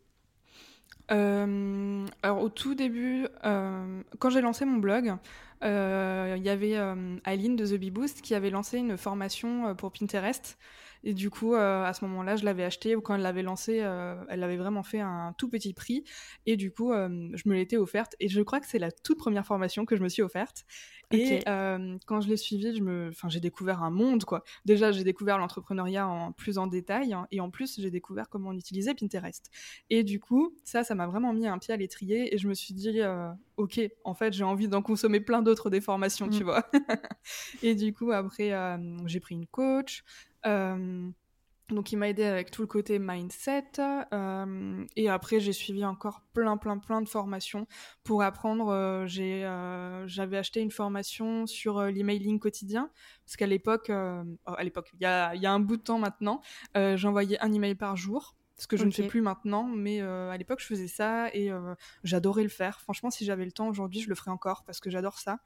[1.11, 5.17] Euh, alors au tout début, quand j'ai lancé mon blog,
[5.63, 6.77] il y avait
[7.25, 10.57] Aline de The Bee Boost qui avait lancé une formation pour Pinterest
[11.03, 12.95] et du coup, euh, à ce moment-là, je l'avais acheté.
[13.03, 16.05] Quand elle l'avait lancé, euh, elle avait vraiment fait un tout petit prix.
[16.47, 18.17] Et du coup, euh, je me l'étais offerte.
[18.21, 20.65] Et je crois que c'est la toute première formation que je me suis offerte.
[21.13, 23.09] Et quand je l'ai suivie, je me...
[23.11, 24.45] enfin, j'ai découvert un monde, quoi.
[24.65, 27.13] Déjà, j'ai découvert l'entrepreneuriat en plus en détail.
[27.13, 29.51] Hein, et en plus, j'ai découvert comment on utilisait Pinterest.
[29.91, 32.35] Et du coup, ça, ça m'a vraiment mis un pied à l'étrier.
[32.35, 33.01] Et je me suis dit,
[33.57, 36.47] ok, en fait, j'ai envie d'en consommer plein d'autres des formations, tu mm.
[36.47, 36.71] vois.
[37.63, 38.53] et du coup, après,
[39.07, 40.05] j'ai pris une coach.
[40.47, 41.11] Euh,
[41.75, 43.65] donc il m'a aidé avec tout le côté mindset.
[44.13, 47.67] Euh, et après j'ai suivi encore plein plein plein de formations
[48.05, 48.69] pour apprendre.
[48.69, 49.41] Euh, j'ai
[50.07, 52.91] j'avais acheté une formation sur l'emailing quotidien
[53.25, 55.99] parce qu'à l'époque, oh, à l'époque il y a, y a, un bout de temps
[55.99, 56.41] maintenant,
[56.75, 58.37] j'envoyais un email par jour.
[58.57, 61.51] Ce que je ne fais plus maintenant, mais à l'époque je faisais ça et
[62.05, 62.81] j'adorais le faire.
[62.81, 65.39] Franchement, si j'avais le temps aujourd'hui, je le ferais encore parce que j'adore ça.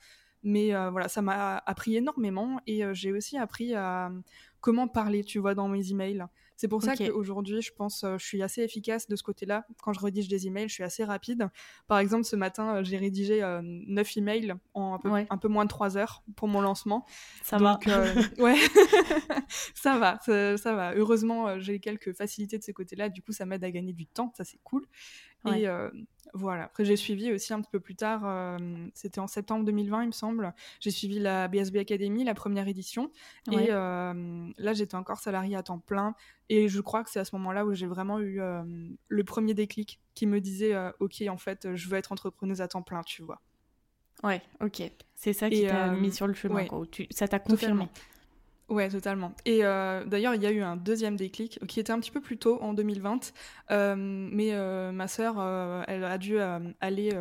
[0.45, 4.13] Mais voilà, ça m'a appris énormément et j'ai aussi appris à
[4.61, 6.25] comment parler, tu vois, dans mes emails.
[6.57, 9.67] C'est pour ça qu'aujourd'hui, je pense, je suis assez efficace de ce côté-là.
[9.83, 11.49] Quand je rédige des emails, je suis assez rapide.
[11.89, 16.23] Par exemple, ce matin, j'ai rédigé 9 emails en un peu, moins de 3 heures
[16.37, 17.05] pour mon lancement.
[17.43, 17.79] Ça va.
[18.39, 18.55] ouais,
[19.75, 20.19] ça va,
[20.57, 20.95] ça, va.
[20.95, 23.09] Heureusement, j'ai quelques facilités de ce côté-là.
[23.09, 24.33] Du coup, ça m'aide à gagner du temps.
[24.37, 24.87] Ça, c'est cool.
[25.47, 25.69] Et
[26.35, 26.65] voilà.
[26.65, 28.59] Après, j'ai suivi aussi un petit peu plus tard, euh,
[28.93, 30.53] c'était en septembre 2020, il me semble.
[30.81, 33.11] J'ai suivi la BSB Academy, la première édition.
[33.53, 36.17] Et euh, là, j'étais encore salariée à temps plein.
[36.49, 38.63] Et je crois que c'est à ce moment-là où j'ai vraiment eu euh,
[39.07, 42.83] le premier déclic qui me disait Ok, en fait, je veux être entrepreneuse à temps
[42.83, 43.41] plein, tu vois.
[44.25, 44.83] Ouais, ok.
[45.15, 46.67] C'est ça qui t'a mis sur le chemin.
[47.11, 47.89] Ça t'a confirmé.
[48.71, 49.33] Ouais, totalement.
[49.45, 52.21] Et euh, d'ailleurs, il y a eu un deuxième déclic qui était un petit peu
[52.21, 53.33] plus tôt, en 2020.
[53.71, 55.37] Euh, mais euh, ma sœur,
[55.87, 56.39] elle a dû
[56.81, 57.13] aller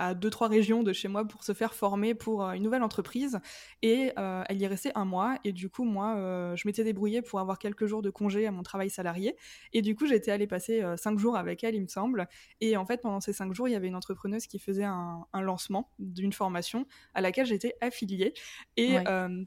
[0.00, 2.82] à deux trois régions de chez moi pour se faire former pour euh, une nouvelle
[2.82, 3.38] entreprise.
[3.82, 5.38] Et euh, elle y est restée un mois.
[5.44, 8.50] Et du coup moi euh, je m'étais débrouillée pour avoir quelques jours de congé à
[8.50, 9.36] mon travail salarié.
[9.74, 12.28] Et du coup j'étais allée passer cinq jours avec elle il me semble.
[12.62, 15.26] Et en fait pendant ces cinq jours il y avait une entrepreneuse qui faisait un,
[15.34, 18.32] lancement d'une formation à laquelle j'étais affiliée.
[18.78, 18.96] Et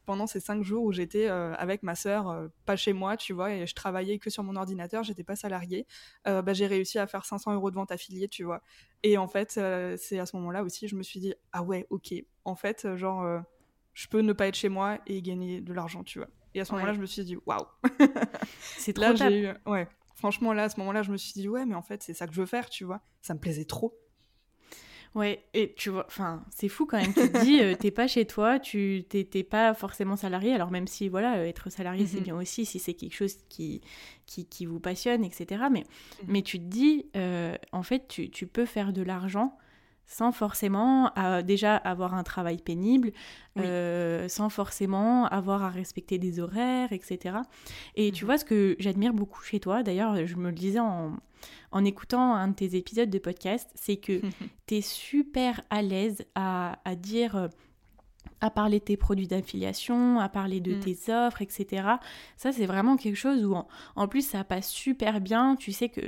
[0.06, 3.66] pendant ces cinq jours où j'étais avec ma sœur pas chez moi tu vois et
[3.66, 5.88] je travaillais que sur mon ordinateur j'étais pas salariée
[6.26, 8.62] bah, j'ai réussi à faire 500 euros de vente affiliée tu vois.
[9.06, 12.14] Et en fait, c'est à ce moment-là aussi, je me suis dit, ah ouais, ok,
[12.46, 13.40] en fait, euh, genre, euh,
[13.94, 16.28] je peux ne pas être chez moi et gagner de l'argent, tu vois.
[16.54, 17.66] Et à ce moment-là, je me suis dit, waouh.
[18.78, 19.48] c'est trop là, eu...
[19.66, 22.14] Ouais, franchement, là, à ce moment-là, je me suis dit, ouais, mais en fait, c'est
[22.14, 23.02] ça que je veux faire, tu vois.
[23.22, 23.98] Ça me plaisait trop.
[25.16, 27.14] Ouais, et tu vois, enfin, c'est fou quand même.
[27.14, 30.54] Tu te dis, euh, t'es pas chez toi, tu t'es pas forcément salarié.
[30.54, 33.82] Alors même si, voilà, euh, être salarié, c'est bien aussi si c'est quelque chose qui,
[34.26, 35.66] qui, qui, vous passionne, etc.
[35.72, 35.84] Mais,
[36.28, 39.56] mais tu te dis, euh, en fait, tu, tu, peux faire de l'argent
[40.06, 41.12] sans forcément
[41.44, 43.12] déjà avoir un travail pénible,
[43.60, 47.38] euh, sans forcément avoir à respecter des horaires, etc.
[47.96, 48.28] Et tu mhm.
[48.28, 51.18] vois, ce que j'admire beaucoup chez toi, d'ailleurs, je me le disais en,
[51.72, 54.22] en écoutant un de tes épisodes de podcast, c'est que
[54.68, 57.48] tu es super à l'aise à, à dire euh,
[58.44, 60.80] à parler de tes produits d'affiliation, à parler de mm.
[60.82, 61.88] tes offres, etc.
[62.36, 63.56] Ça, c'est vraiment quelque chose où,
[63.96, 65.56] en, plus, ça passe super bien.
[65.56, 66.02] Tu sais que,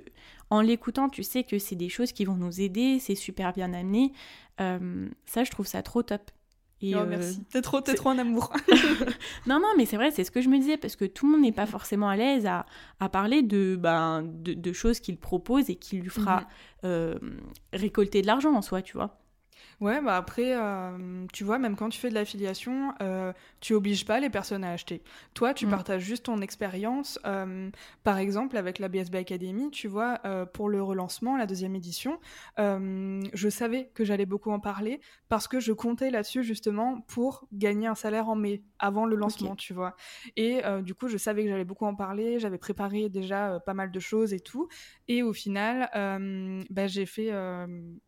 [0.50, 3.72] en l'écoutant, tu sais que c'est des choses qui vont nous aider, c'est super bien
[3.74, 4.12] amené.
[4.60, 6.30] Euh, ça, je trouve ça trop top.
[6.82, 7.40] Et oh, merci.
[7.40, 8.52] Euh, t'es trop, es trop en amour.
[9.48, 11.32] non, non, mais c'est vrai, c'est ce que je me disais, parce que tout le
[11.32, 12.66] monde n'est pas forcément à l'aise à,
[13.00, 16.46] à, parler de, ben, de, choses qu'il propose et qui lui fera mm-hmm.
[16.84, 17.20] euh,
[17.72, 19.22] récolter de l'argent en soi, tu vois.
[19.82, 24.06] Ouais, bah après, euh, tu vois, même quand tu fais de l'affiliation, euh, tu obliges
[24.06, 25.04] pas les personnes à acheter.
[25.34, 25.70] Toi, tu mm.
[25.70, 27.20] partages juste ton expérience.
[27.26, 27.70] Euh,
[28.04, 30.20] par exemple, avec la BSB Academy, tu vois,
[30.54, 32.20] pour le relancement, la deuxième édition,
[32.58, 37.88] je savais que j'allais beaucoup en parler parce que je comptais là-dessus justement pour gagner
[37.88, 39.96] un salaire en mai, avant le lancement, tu vois.
[40.36, 43.92] Et du coup, je savais que j'allais beaucoup en parler, j'avais préparé déjà pas mal
[43.92, 44.70] de choses et tout.
[45.08, 45.90] Et au final,
[46.70, 47.32] bah, j'ai fait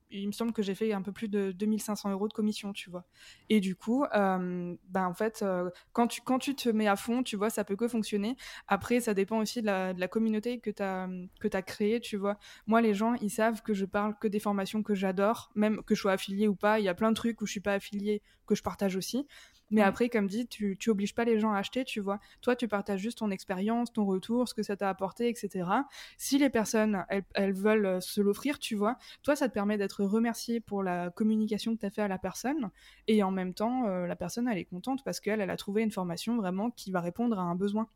[0.09, 2.89] il me semble que j'ai fait un peu plus de 2500 euros de commission, tu
[2.89, 3.05] vois.
[3.49, 6.95] Et du coup, euh, ben en fait, euh, quand, tu, quand tu te mets à
[6.95, 8.35] fond, tu vois, ça peut que fonctionner.
[8.67, 11.09] Après, ça dépend aussi de la, communauté que tu as,
[11.53, 12.37] as créée, tu vois.
[12.65, 15.95] Moi, les gens, ils savent que je parle que des formations que j'adore, même que
[15.95, 16.79] je sois affiliée ou pas.
[16.79, 19.27] Il y a plein de trucs où je suis pas affiliée que je partage aussi.
[19.69, 22.19] Mais après, comme dit, tu, tu obliges pas les gens à acheter, tu vois.
[22.41, 25.69] Toi, tu partages juste ton expérience, ton retour, ce que ça t'a apporté, etc.
[26.17, 30.03] Si les personnes, elles, veulent euh, se l'offrir, tu vois, toi, ça te permet d'être
[30.03, 32.69] remercié pour la communication que tu as fait à la personne.
[33.07, 35.81] Et en même temps, euh, la personne, elle est contente parce qu'elle, elle a trouvé
[35.83, 37.87] une formation vraiment qui va répondre à un besoin.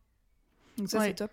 [0.77, 1.31] Donc ça, c'est top.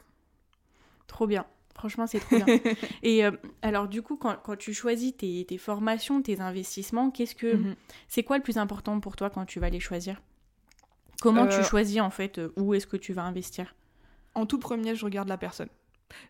[1.09, 1.47] Trop bien.
[1.75, 2.47] Franchement, c'est trop bien.
[3.03, 3.31] et euh,
[3.63, 7.77] alors, du coup, quand, quand tu choisis tes, tes, formations, tes investissements, qu'est-ce que mhm.
[8.09, 10.21] c'est quoi le plus important pour toi quand tu vas les choisir?
[11.21, 13.75] Comment tu euh, choisis en fait euh, où est-ce que tu vas investir
[14.35, 15.69] En tout premier, je regarde la personne.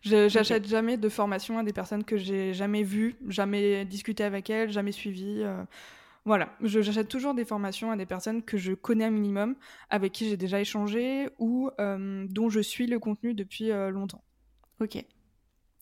[0.01, 4.71] J'achète jamais de formation à des personnes que j'ai jamais vues, jamais discuté avec elles,
[4.71, 5.45] jamais suivies.
[6.25, 9.55] Voilà, j'achète toujours des formations à des personnes que je connais un minimum,
[9.89, 14.21] avec qui j'ai déjà échangé ou dont je suis le contenu depuis longtemps.
[14.81, 15.03] Ok.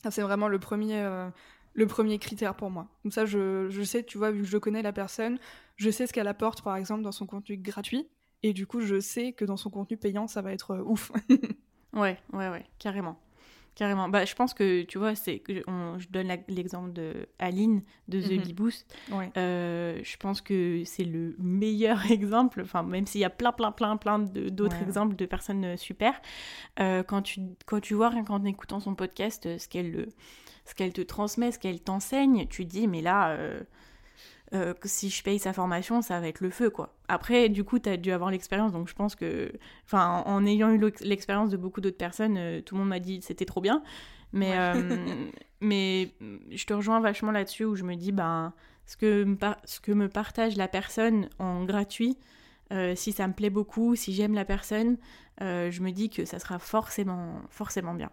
[0.10, 1.30] C'est vraiment le premier, euh,
[1.74, 2.88] le premier critère pour moi.
[3.04, 5.38] Comme ça, je, je, sais, tu vois, vu que je connais la personne,
[5.76, 8.08] je sais ce qu'elle apporte, par exemple, dans son contenu gratuit.
[8.44, 11.12] Et du coup, je sais que dans son contenu payant, ça va être euh, ouf.
[11.94, 13.20] ouais, ouais, ouais, carrément.
[13.78, 14.10] Carrément.
[14.10, 18.54] Bah, je pense que, tu vois, c'est je donne l'exemple de Aline de The mm
[18.54, 18.92] Boost.
[19.38, 23.72] Euh, je pense que c'est le meilleur exemple, enfin, même s'il y a plein, plein,
[23.72, 26.20] plein, plein d'autres exemples de personnes euh, super.
[26.80, 30.08] Euh, quand, tu, quand tu vois, rien qu'en écoutant son podcast, ce qu'elle
[30.68, 33.62] ce qu'elle te transmet, ce qu'elle t'enseigne, tu te dis, mais là, euh,
[34.84, 36.96] si je paye sa formation, ça va être le feu, quoi.
[37.08, 39.52] Après, du coup, tu as dû avoir l'expérience, donc je pense que,
[39.86, 43.22] enfin, en, ayant eu l'expérience de beaucoup d'autres personnes, euh, tout le monde m'a dit
[43.22, 43.84] c'était trop bien.
[44.34, 44.56] Mais,
[45.62, 46.12] mais
[46.52, 48.54] je te rejoins vachement là-dessus où je me dis, ben,
[48.86, 52.18] ce que, ce que me partage la personne en gratuit,
[52.96, 54.98] si ça me plaît beaucoup, si j'aime la personne,
[55.40, 58.12] je me dis que ça sera forcément, forcément bien.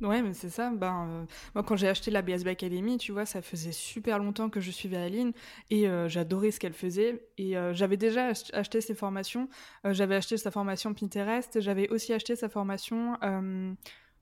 [0.00, 0.70] Ouais, mais c'est ça.
[0.70, 4.48] Ben, euh, moi, quand j'ai acheté la BSB Academy, tu vois, ça faisait super longtemps
[4.48, 5.32] que je suivais Aline
[5.68, 7.26] et euh, j'adorais ce qu'elle faisait.
[7.36, 9.48] Et euh, j'avais déjà acheté ses formations.
[9.84, 11.60] j'avais acheté sa formation Pinterest.
[11.60, 13.18] J'avais aussi acheté sa formation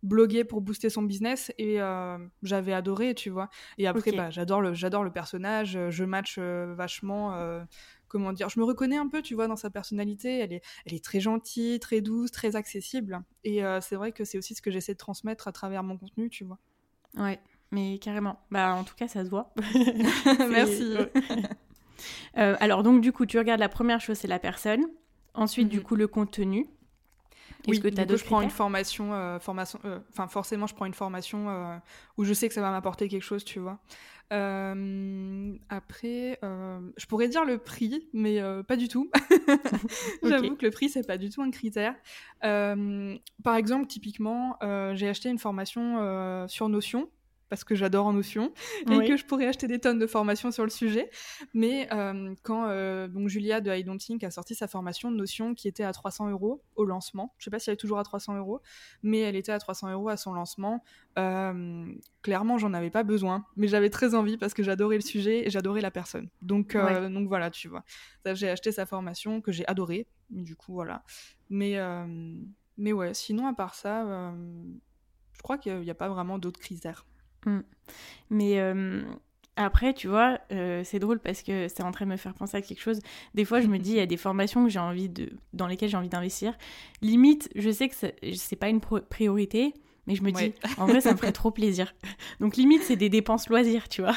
[0.04, 1.78] bloguer pour booster son business et
[2.42, 3.48] j'avais adoré, tu vois.
[3.78, 5.78] Et après, bah, j'adore le, j'adore le personnage.
[5.90, 7.64] Je match vachement
[8.08, 10.38] comment dire, je me reconnais un peu, tu vois, dans sa personnalité.
[10.38, 13.20] Elle est, elle est très gentille, très douce, très accessible.
[13.44, 15.96] Et euh, c'est vrai que c'est aussi ce que j'essaie de transmettre à travers mon
[15.96, 16.58] contenu, tu vois.
[17.16, 17.40] Ouais,
[17.70, 18.40] mais carrément.
[18.50, 19.52] Bah, en tout cas, ça se voit.
[20.50, 20.96] Merci.
[22.36, 24.84] Euh, alors, donc, du coup, tu regardes la première chose, c'est la personne.
[25.34, 25.82] Ensuite, du mhm.
[25.82, 26.66] coup, le contenu.
[27.66, 29.78] Oui, que as je prends une formation, euh, formation,
[30.10, 31.80] enfin forcément, je prends une formation
[32.16, 33.78] où je sais que ça va m'apporter quelque chose, tu vois.
[34.32, 39.10] Euh, après, euh, je pourrais dire le prix, mais euh, pas du tout.
[40.22, 41.94] J'avoue que le prix, c'est pas du tout un critère.
[42.40, 44.58] par exemple, typiquement,
[44.94, 47.08] j'ai acheté une formation sur Notion
[47.48, 48.52] parce que j'adore en notion
[48.90, 51.10] et que je pourrais acheter des tonnes de formations sur le sujet.
[51.54, 55.16] Mais euh, quand euh, donc Julia de I Don't Think a sorti sa formation de
[55.16, 57.98] notion qui était à 300 euros au lancement, je sais pas si elle est toujours
[57.98, 58.60] à 300 euros,
[59.02, 60.82] mais elle était à 300 euros à son lancement.
[61.18, 61.86] Euh,
[62.22, 65.50] clairement, j'en avais pas besoin, mais j'avais très envie parce que j'adorais le sujet et
[65.50, 66.28] j'adorais la personne.
[66.42, 67.84] Donc, donc voilà, tu vois.
[68.34, 70.06] J'ai acheté sa formation que j'ai adorée.
[70.30, 71.02] Du coup, voilà.
[71.48, 71.78] Mais,
[72.76, 74.34] mais ouais, sinon, à part ça,
[75.38, 77.06] je crois qu'il n'y a, pas vraiment d'autres critères.
[77.46, 77.60] Mm.
[78.30, 79.02] Mais euh,
[79.56, 82.56] après, tu vois, euh, c'est drôle parce que c'est en train de me faire penser
[82.56, 83.00] à quelque chose.
[83.34, 85.66] Des fois, je me dis, il y a des formations que j'ai envie de, dans
[85.66, 86.56] lesquelles j'ai envie d'investir.
[87.02, 87.94] Limite, je sais que
[88.34, 89.74] c'est pas une priorité,
[90.06, 91.92] mais je me dis, en vrai, ça me ferait trop plaisir.
[92.40, 94.14] Donc, limite, c'est des dépenses loisirs, tu vois.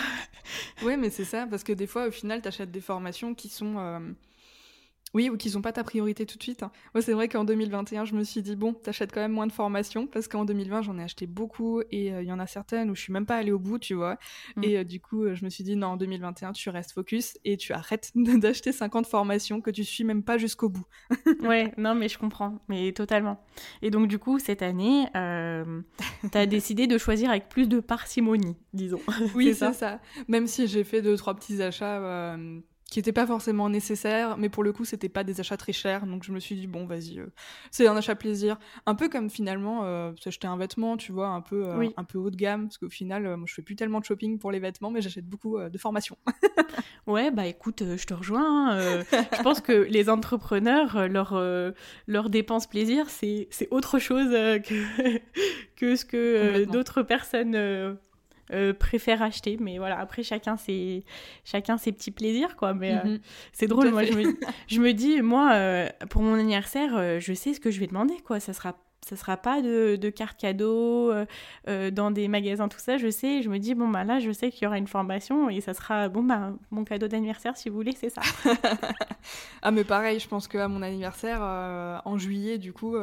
[0.84, 3.50] Oui, mais c'est ça, parce que des fois, au final, tu achètes des formations qui
[3.50, 3.78] sont.
[3.78, 4.00] Euh,
[5.14, 6.64] oui, ou qu'ils n'ont pas ta priorité tout de suite.
[6.64, 6.72] Hein.
[6.94, 9.52] Moi, c'est vrai qu'en 2021, je me suis dit, bon, t'achètes quand même moins de
[9.52, 12.90] formations, parce qu'en 2020, j'en ai acheté beaucoup, et euh, il y en a certaines
[12.90, 14.18] où je suis même pas allée au bout, tu vois.
[14.56, 14.64] Mm.
[14.64, 17.38] Et euh, du coup, euh, je me suis dit, non, en 2021, tu restes focus,
[17.44, 20.86] et tu arrêtes d'acheter 50 formations que tu suis même pas jusqu'au bout.
[21.42, 23.44] ouais, non, mais je comprends, mais totalement.
[23.82, 25.82] Et donc, du coup, cette année, euh,
[26.32, 29.02] t'as décidé de choisir avec plus de parcimonie, disons.
[29.36, 30.00] Oui, c'est ça.
[30.28, 32.38] Même si j'ai fait deux, trois petits achats
[32.92, 36.06] qui n'étaient pas forcément nécessaires, mais pour le coup, c'était pas des achats très chers,
[36.06, 37.28] donc je me suis dit, bon, vas-y, euh,
[37.72, 38.60] c'est un achat plaisir.
[38.86, 42.18] Un peu comme finalement, euh, s'acheter un vêtement, tu vois, un peu, euh, un peu
[42.18, 44.60] haut de gamme, parce qu'au final, moi, je fais plus tellement de shopping pour les
[44.60, 46.18] vêtements, mais j'achète beaucoup de formations.
[47.08, 48.72] ouais, bah écoute, je te rejoins.
[48.72, 49.04] Hein,
[49.38, 51.42] je pense que les entrepreneurs, leur,
[52.08, 55.18] leur dépense plaisir, c'est autre chose que,
[55.78, 57.98] que ce que d'autres personnes
[58.52, 59.58] euh, préfère acheter.
[59.60, 61.04] Mais voilà, après, chacun ses,
[61.44, 62.74] chacun ses petits plaisirs, quoi.
[62.74, 63.20] Mais euh, mhm.
[63.54, 64.38] c'est drôle, moi, je me,
[64.68, 68.18] je me, dis, moi, euh, pour mon anniversaire, je sais ce que je vais demander,
[68.26, 68.40] quoi.
[68.40, 71.26] Ça sera ça sera pas de, de cartes cadeaux euh,
[71.68, 72.98] euh, dans des magasins, tout ça.
[72.98, 75.50] Je sais, je me dis, bon, bah là, je sais qu'il y aura une formation
[75.50, 78.22] et ça sera, bon, bah, mon cadeau d'anniversaire, si vous voulez, c'est ça.
[79.64, 82.96] ah, mais pareil, je pense qu'à mon anniversaire, euh, en juillet, du coup,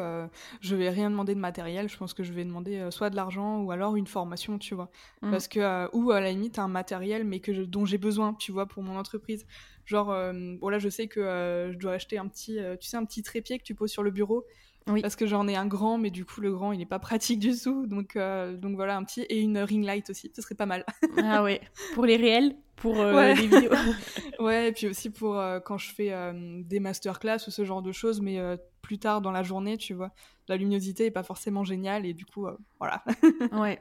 [0.60, 1.88] je vais rien demander de matériel.
[1.88, 4.90] Je pense que je vais demander soit de l'argent ou alors une formation, tu vois.
[5.22, 5.30] Mm.
[5.30, 8.66] Parce que, ou à la limite, un matériel, mais que dont j'ai besoin, tu vois,
[8.66, 9.46] pour mon entreprise.
[9.84, 10.06] Genre,
[10.60, 13.58] bon, là, je sais que je dois acheter un petit, tu sais, un petit trépied
[13.58, 14.44] que tu poses sur le bureau
[15.02, 17.38] parce que j'en ai un grand, mais du coup, le grand, il n'est pas pratique
[17.38, 17.86] du tout.
[17.86, 19.22] Donc, euh, donc voilà, un petit.
[19.22, 20.84] Et une ring light aussi, ce serait pas mal.
[21.22, 21.60] ah ouais,
[21.94, 23.72] pour les réels, pour euh, les vidéos.
[24.40, 26.12] ouais, et puis aussi pour euh, quand je fais
[26.64, 28.40] des masterclass ou ce genre de choses, mais
[28.82, 30.10] plus tard dans la journée, tu vois.
[30.48, 32.46] La luminosité est pas forcément géniale, et du coup,
[32.78, 33.04] voilà.
[33.52, 33.80] ouais.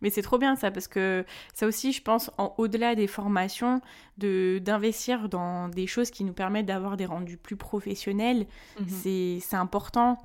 [0.00, 3.80] Mais c'est trop bien ça, parce que ça aussi, je pense, au-delà des formations,
[4.18, 8.46] d'investir dans des choses qui nous permettent d'avoir des rendus plus professionnels,
[8.80, 9.40] mhm.
[9.40, 10.18] c'est important.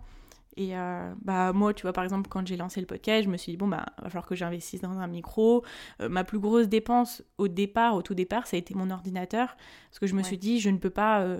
[0.58, 3.36] Et euh, bah moi, tu vois, par exemple, quand j'ai lancé le podcast, je me
[3.36, 5.66] suis dit, bon, bah, va falloir que j'investisse dans un micro.
[6.02, 9.58] Euh, ma plus grosse dépense au départ, au tout départ, ça a été mon ordinateur.
[9.90, 11.22] Parce que je me suis dit, je ne peux pas...
[11.22, 11.40] Euh,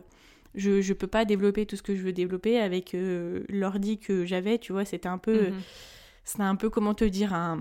[0.54, 2.96] je, je peux pas développer tout ce que je veux développer avec
[3.50, 5.50] l'ordi que j'avais, tu vois, c'était un peu...
[5.50, 5.62] Mhm.
[6.28, 7.60] C'était un peu, comment te dire, un,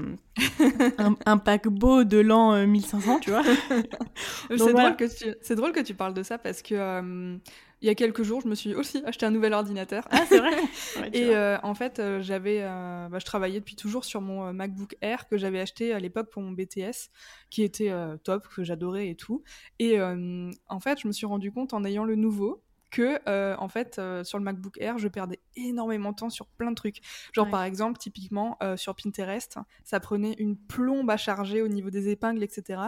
[1.27, 3.43] un, paquebot de l'an 1500, tu vois.
[4.49, 5.05] c'est drôle, que
[5.45, 7.39] tu, drôle que tu parles de ça parce que
[7.85, 10.09] il y a quelques jours, je me suis aussi acheté un nouvel ordinateur.
[10.11, 10.57] Ah, c'est vrai
[11.13, 14.97] Et euh, en fait, euh, j'avais, euh, bah, je travaillais depuis toujours sur mon MacBook
[15.03, 17.11] Air que j'avais acheté à l'époque pour mon BTS,
[17.51, 19.43] qui était top, que j'adorais et tout.
[19.79, 22.64] Et en fait, je me suis rendu compte en ayant le nouveau
[22.95, 26.47] que euh, en fait euh, sur le MacBook Air je perdais énormément de temps sur
[26.47, 27.01] plein de trucs.
[27.33, 31.91] Genre par exemple typiquement euh, sur Pinterest ça prenait une plombe à charger au niveau
[31.91, 32.81] des épingles etc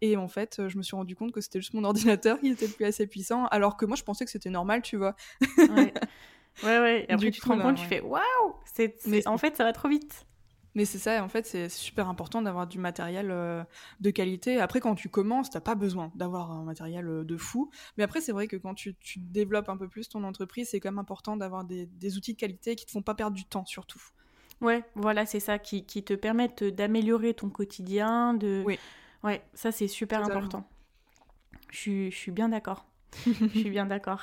[0.00, 2.66] et en fait je me suis rendu compte que c'était juste mon ordinateur qui était
[2.66, 5.14] plus assez puissant alors que moi je pensais que c'était normal tu vois.
[5.58, 5.94] Ouais.
[6.62, 8.20] Ouais, et après tu te rends compte tu fais waouh
[8.66, 10.26] c'est en fait ça va trop vite
[10.74, 13.62] mais c'est ça, en fait, c'est super important d'avoir du matériel euh,
[14.00, 14.58] de qualité.
[14.58, 17.70] Après, quand tu commences, t'as pas besoin d'avoir un matériel euh, de fou.
[17.96, 20.90] Mais après, c'est vrai que quand tu, développes un peu plus ton entreprise, c'est quand
[20.90, 24.02] même important d'avoir des, outils de qualité qui te font pas perdre du temps, surtout.
[24.60, 28.32] Ouais, voilà, c'est ça, qui, te permettent d'améliorer ton quotidien.
[28.34, 28.62] De...
[28.64, 28.78] Oui.
[29.22, 30.66] Ouais, ça, c'est super important.
[31.70, 32.86] Je, je suis bien d'accord.
[33.26, 34.22] je suis bien d'accord.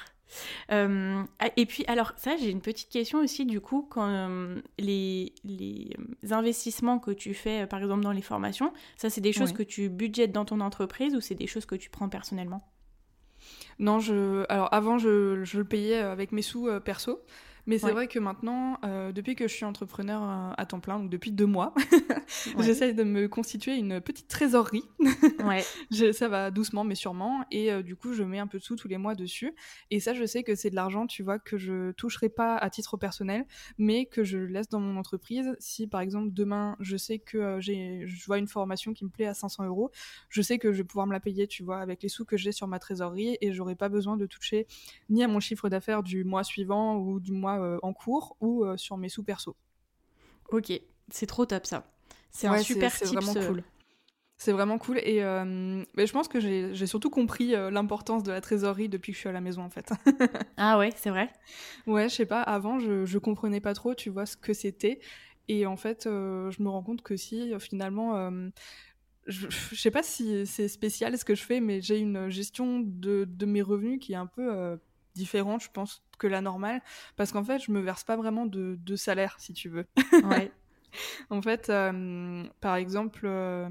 [0.71, 4.61] Euh, ah, et puis, alors, ça, j'ai une petite question aussi, du coup, quand euh,
[4.77, 5.95] les, les,
[6.31, 9.63] investissements que tu fais, euh, par exemple, dans les formations, ça, c'est des choses que
[9.63, 12.67] tu budgètes dans ton entreprise ou c'est des choses que tu prends personnellement?
[13.79, 14.45] Non, je...
[14.49, 17.21] alors avant, je, je le payais avec mes sous perso.
[17.65, 20.99] Mais c'est vrai que maintenant, euh, depuis que je suis entrepreneur euh, à temps plein,
[20.99, 21.73] donc depuis deux mois,
[22.59, 24.85] j'essaie de me constituer une petite trésorerie.
[25.45, 26.13] ouais.
[26.13, 27.45] ça va doucement mais sûrement.
[27.51, 29.53] Et euh, du coup, je mets un peu de sous tous les mois dessus.
[29.91, 32.69] Et ça, je sais que c'est de l'argent, tu vois, que je toucherai pas à
[32.69, 33.45] titre personnel,
[33.77, 35.55] mais que je laisse dans mon entreprise.
[35.59, 39.27] Si par exemple demain, je sais que j'ai, je vois une formation qui me plaît
[39.27, 39.91] à 500 euros,
[40.29, 42.37] je sais que je vais pouvoir me la payer, tu vois, avec les sous que
[42.37, 44.67] j'ai sur ma trésorerie et j'aurai pas besoin de toucher
[45.09, 48.63] ni à mon chiffre d'affaires du mois suivant ou du mois euh, en cours ou
[48.63, 49.55] euh, sur mes sous perso.
[50.49, 50.71] Ok,
[51.09, 51.91] c'est trop top ça.
[52.31, 53.63] C'est un super C'est vraiment cool.
[54.37, 55.21] C'est vraiment cool et
[55.95, 59.19] mais je pense que j'ai surtout compris euh, l'importance de la trésorerie depuis que je
[59.19, 59.91] suis à la maison en fait.
[60.57, 61.29] ah ouais, c'est vrai.
[61.87, 62.41] Ouais, je sais pas.
[62.41, 65.01] Avant, je, je comprenais pas trop, tu vois, ce que c'était.
[65.49, 68.31] Et en fait, je me rends compte que si finalement,
[69.27, 72.79] je, je, sais pas si c'est spécial ce que je fais, mais j'ai une gestion
[72.79, 74.79] de, de, mes revenus qui est un peu
[75.15, 76.81] différente, je pense, que la normale,
[77.15, 79.87] parce qu'en fait, je me verse pas vraiment de, salaire, si tu veux.
[80.23, 80.51] Ouais.
[81.29, 83.69] en fait, euh, par exemple, euh,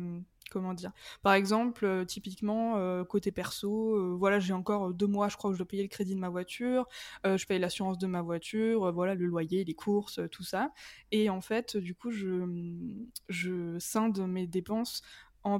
[0.50, 0.92] comment dire?
[1.22, 5.58] Par exemple, euh, typiquement, côté perso, voilà, j'ai encore deux mois, je crois, où je
[5.58, 6.88] dois payer le crédit de ma voiture,
[7.24, 10.72] je paye l'assurance de ma voiture, voilà, le loyer, les courses, tout ça.
[11.12, 12.96] Et en fait, du coup, je,
[13.28, 15.02] je scinde mes dépenses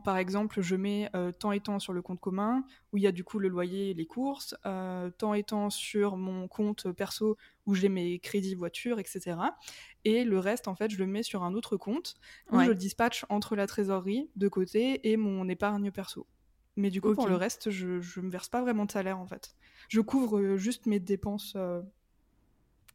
[0.04, 3.06] par exemple, je mets euh, temps et temps sur le compte commun, où il y
[3.06, 6.90] a du coup le loyer et les courses, euh, temps et temps sur mon compte
[6.92, 9.36] perso, où j'ai mes crédits voiture, etc.
[10.04, 12.16] Et le reste, en fait, je le mets sur un autre compte,
[12.52, 16.26] où je le dispatche entre la trésorerie de côté et mon épargne perso.
[16.76, 17.86] Mais du coup, pour le reste, je
[18.20, 19.56] ne me verse pas vraiment de salaire, en fait.
[19.88, 21.56] Je couvre euh, juste mes dépenses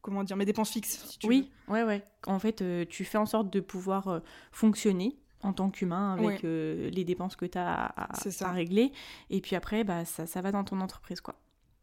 [0.01, 1.05] comment dire, mes dépenses fixes.
[1.07, 2.05] Si tu oui, ouais, ouais.
[2.27, 4.21] En fait, tu fais en sorte de pouvoir
[4.51, 8.91] fonctionner en tant qu'humain avec euh, les dépenses que tu as à, régler.
[9.29, 11.21] Et puis après, bah, ça, ça va dans ton entreprise.
[11.21, 11.35] quoi.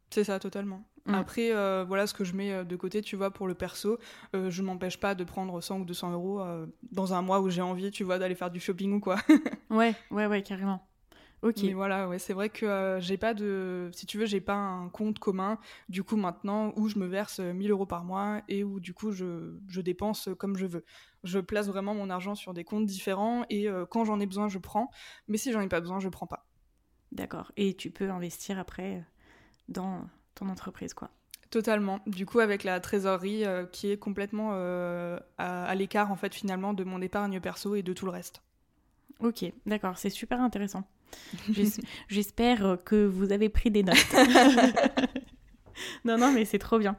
[0.09, 0.83] C'est ça, totalement.
[1.07, 3.97] Après, euh, voilà ce que je mets euh, de côté, tu vois, pour le perso.
[4.33, 6.43] je m'empêche pas de prendre 100 ou 200 euros
[6.91, 9.17] dans un mois où j'ai envie, tu vois, d'aller faire du shopping ou quoi.
[9.69, 10.85] ouais, ouais, ouais, carrément.
[11.41, 11.63] Ok.
[11.63, 13.89] Mais voilà, ouais, c'est vrai que j'ai pas de.
[13.93, 15.57] Si tu veux, j'ai pas un compte commun,
[15.89, 19.11] du coup, maintenant, où je me verse 1000 euros par mois et où, du coup,
[19.11, 20.83] je, je dépense comme je veux
[21.23, 24.47] je place vraiment mon argent sur des comptes différents et euh, quand j'en ai besoin,
[24.47, 24.89] je prends.
[25.27, 26.45] Mais si j'en ai pas besoin, je prends pas.
[27.11, 27.51] D'accord.
[27.57, 29.01] Et tu peux investir après euh,
[29.69, 31.11] dans ton entreprise, quoi.
[31.49, 31.99] Totalement.
[32.07, 34.53] Du coup, avec la trésorerie euh, qui est complètement
[35.37, 38.41] à, l'écart, en fait, finalement, de mon épargne perso et de tout le reste.
[39.19, 39.97] Ok, d'accord.
[39.97, 40.87] C'est super intéressant.
[42.07, 43.97] J'espère que vous avez pris des notes.
[46.05, 46.95] non, non, mais c'est trop bien.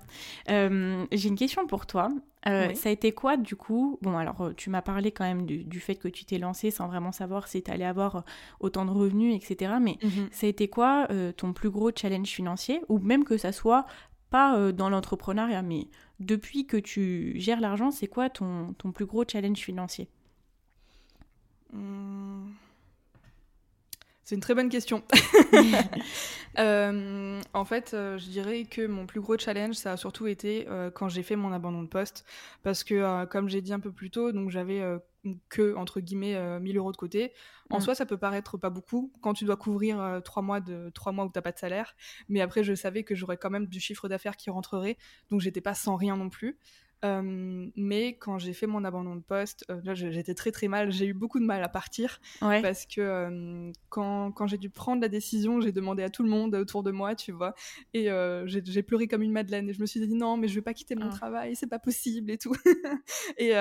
[0.51, 2.09] Euh, j'ai une question pour toi.
[2.49, 3.99] Euh, ça a été quoi, du coup?
[4.03, 6.89] Bon, alors, euh, tu m'as parlé quand même du, fait que tu t'es lancé sans
[6.89, 8.25] vraiment savoir si tu allais avoir
[8.61, 9.75] autant de revenus, etc.
[9.81, 10.29] Mais mhm.
[10.33, 12.83] ça a été quoi ton plus gros challenge financier?
[12.89, 13.87] Ou même que ça soit
[14.31, 15.89] pas dans l'entrepreneuriat, mais
[16.19, 20.09] depuis que tu gères l'argent, c'est quoi ton, ton plus gros challenge financier?
[21.73, 22.51] Mmh.
[24.33, 25.03] C'est une très bonne question.
[26.59, 30.67] Euh, en fait, euh, je dirais que mon plus gros challenge, ça a surtout été
[30.69, 32.27] euh, quand j'ai fait mon abandon de poste.
[32.63, 34.83] Parce que, comme j'ai dit un peu plus tôt, donc j'avais
[35.49, 37.33] que, entre guillemets, 1000 euros de côté.
[37.71, 37.81] En mm.
[37.81, 41.25] soi, ça peut paraître pas beaucoup quand tu dois couvrir trois mois, de, trois mois
[41.25, 41.97] où tu n'as pas de salaire.
[42.29, 44.99] Mais après, je savais que j'aurais quand même du chiffre d'affaires qui rentrerait.
[45.31, 46.59] Donc, j'étais pas sans rien non plus.
[47.03, 50.93] Mais quand j'ai fait mon abandon de poste, j'étais très très mal.
[50.93, 55.09] J'ai eu beaucoup de mal à partir parce que quand, quand j'ai dû prendre la
[55.09, 57.55] décision, j'ai demandé à tout le monde autour de moi, tu vois,
[57.95, 58.09] et
[58.47, 59.69] j'ai pleuré comme une madeleine.
[59.69, 61.13] Et je me suis dit non, mais je vais pas quitter mon ah.
[61.13, 62.55] travail, c'est pas possible et tout.
[63.39, 63.53] et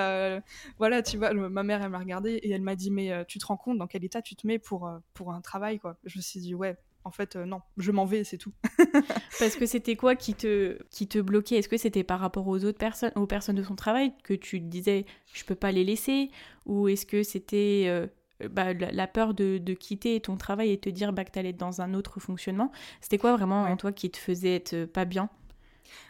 [0.77, 3.45] voilà, tu vois, ma mère elle m'a regardé et elle m'a dit mais tu te
[3.45, 5.97] rends compte dans quel état tu te mets pour pour un travail quoi.
[6.05, 8.53] Je me suis dit ouais en fait, euh, non, je m'en vais, c'est tout.
[9.39, 11.55] Parce que c'était quoi qui te, qui te bloquait?
[11.55, 14.59] Est-ce que c'était par rapport aux autres personnes, aux personnes de son travail, que tu
[14.59, 16.29] te disais, je peux pas les laisser?
[16.65, 18.07] Ou est-ce que c'était euh,
[18.49, 21.57] bah, la, peur de, quitter ton travail et te dire bah, que tu allais être
[21.57, 22.71] dans un autre fonctionnement?
[23.01, 25.29] C'était quoi vraiment en toi qui te faisait être pas bien?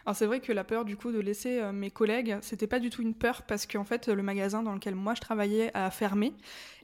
[0.05, 2.79] Alors c'est vrai que la peur du coup de laisser euh, mes collègues, c'était pas
[2.79, 5.91] du tout une peur parce qu'en fait le magasin dans lequel moi je travaillais a
[5.91, 6.33] fermé.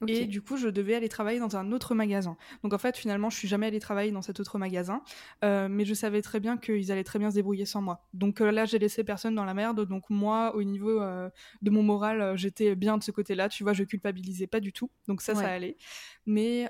[0.08, 2.38] Et du coup je devais aller travailler dans un autre magasin.
[2.64, 5.02] Donc en fait finalement je suis jamais allée travailler dans cet autre magasin,
[5.44, 8.08] euh, mais je savais très bien qu'ils allaient très bien se débrouiller sans moi.
[8.14, 11.84] Donc euh, là j'ai laissé personne dans la merde, donc moi au niveau de mon
[11.84, 15.34] moral j'étais bien de ce côté-là, tu vois je culpabilisais pas du tout, donc ça
[15.36, 15.78] ça allait.
[16.26, 16.68] Mais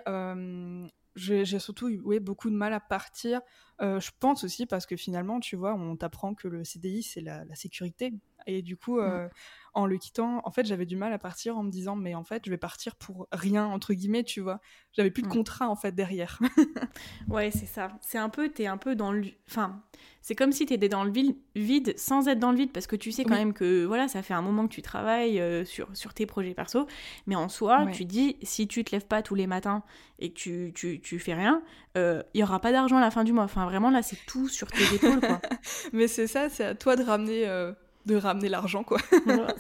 [1.18, 3.42] j'ai surtout eu beaucoup de mal à partir.
[3.82, 7.22] Euh, je pense aussi parce que finalement, tu vois, on t'apprend que le CDI, c'est
[7.22, 8.14] la, sécurité.
[8.48, 9.30] Et du coup, euh, mmh
[9.78, 12.24] en le quittant, en fait, j'avais du mal à partir en me disant, mais en
[12.24, 14.60] fait, je vais partir pour rien, entre guillemets, tu vois.
[14.92, 15.32] J'avais plus de mm.
[15.32, 16.40] contrat, en fait, derrière.
[17.28, 17.90] ouais, c'est ça.
[18.02, 19.24] C'est un peu, t'es un peu dans le...
[19.48, 19.84] Enfin,
[20.24, 21.12] c'est comme si t'étais dans le
[21.56, 24.24] vide sans être dans le vide, parce que tu sais quand même que, voilà, ça
[24.24, 26.88] fait un moment que tu travailles euh, sur, sur tes projets perso,
[27.28, 29.84] mais en soi, tu dis, si tu te lèves pas tous les matins
[30.18, 31.62] et que tu, tu, tu fais rien,
[31.98, 33.44] euh, il y aura pas d'argent à la fin du mois.
[33.44, 35.40] Enfin, vraiment, là, c'est tout sur tes épaules, quoi.
[35.94, 37.48] mais c'est ça, c'est à toi de ramener...
[37.48, 37.74] Euh,
[38.08, 39.00] de ramener l'argent, quoi.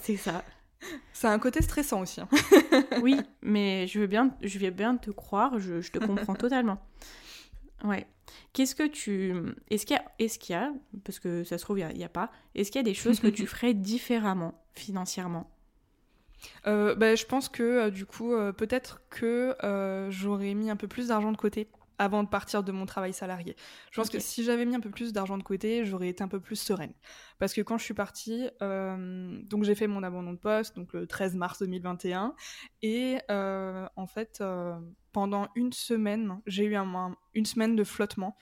[0.02, 0.43] c'est ça.
[1.14, 2.22] C'est un côté stressant aussi.
[2.22, 2.30] Hein.
[3.02, 6.80] oui, mais je veux bien, je vais bien te croire, je, te comprends totalement.
[7.84, 8.06] Ouais.
[8.54, 9.34] Qu'est-ce que tu.
[9.70, 10.06] Est-ce qu'il y, a...
[10.20, 10.72] Est qu'il y a,
[11.04, 13.20] parce que ça se trouve, il n'y a, pas, est-ce qu'il y a des choses
[13.20, 15.50] que tu ferais différemment financièrement?
[16.66, 19.56] Euh, bah, Je pense que euh, du coup, euh, peut-être que
[20.10, 21.68] j'aurais mis un peu plus d'argent de côté
[21.98, 23.56] avant de partir de mon travail salarié.
[23.91, 26.28] Je pense que si j'avais mis un peu plus d'argent de côté, j'aurais été un
[26.28, 26.93] peu plus sereine.
[27.39, 30.93] Parce que quand je suis partie, euh, donc j'ai fait mon abandon de poste, donc
[30.93, 32.36] le 13 mars 2021,
[32.82, 34.76] et euh, en fait, euh,
[35.12, 38.38] pendant une semaine, j'ai eu un, une semaine de flottement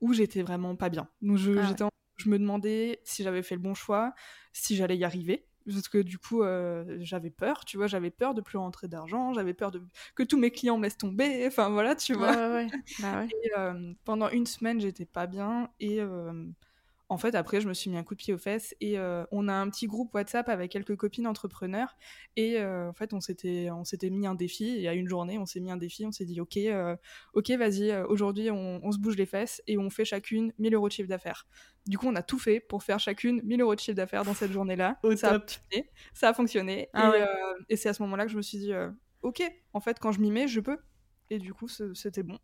[0.00, 1.08] où j'étais vraiment pas bien.
[1.22, 4.14] Donc je, ah je me demandais si j'avais fait le bon choix,
[4.52, 8.34] si j'allais y arriver parce que du coup euh, j'avais peur tu vois j'avais peur
[8.34, 9.82] de plus rentrer d'argent j'avais peur de
[10.14, 12.64] que tous mes clients me laissent tomber enfin voilà tu vois.
[13.00, 16.32] bah et, euh, pendant une semaine j'étais pas bien et euh,
[17.10, 19.24] en fait, après, je me suis mis un coup de pied aux fesses et euh,
[19.32, 21.96] on a un petit groupe WhatsApp avec quelques copines entrepreneurs.
[22.36, 24.78] Et euh, en fait, on s'était, on s'était mis un défi.
[24.78, 26.04] Et à une journée, on s'est mis un défi.
[26.04, 26.96] On s'est dit, OK, euh,
[27.32, 30.92] ok, vas-y, aujourd'hui, on, se bouge les fesses et on fait chacune 1000 euros de
[30.92, 31.46] chiffre d'affaires.
[31.86, 34.34] Du coup, on a tout fait pour faire chacune 1000 euros de chiffre d'affaires dans
[34.34, 34.98] cette journée-là.
[35.16, 36.88] ça, a fonctionné, ça a fonctionné.
[36.92, 37.12] Ah
[37.68, 38.72] et, et c'est à ce moment-là que je me suis dit,
[39.22, 39.42] OK,
[39.72, 40.78] en fait, quand je m'y mets, je peux.
[41.30, 42.38] Et du coup, c'était bon.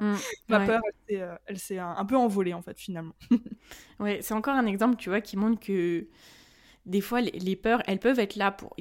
[0.00, 0.14] Mm,
[0.48, 3.14] Ma peur, elle s'est euh, un, peu envolée, en fait, finalement.
[4.00, 6.06] ouais, c'est encore un exemple, tu vois, qui montre que
[6.86, 8.74] des fois, les, peurs, elles peuvent être là pour...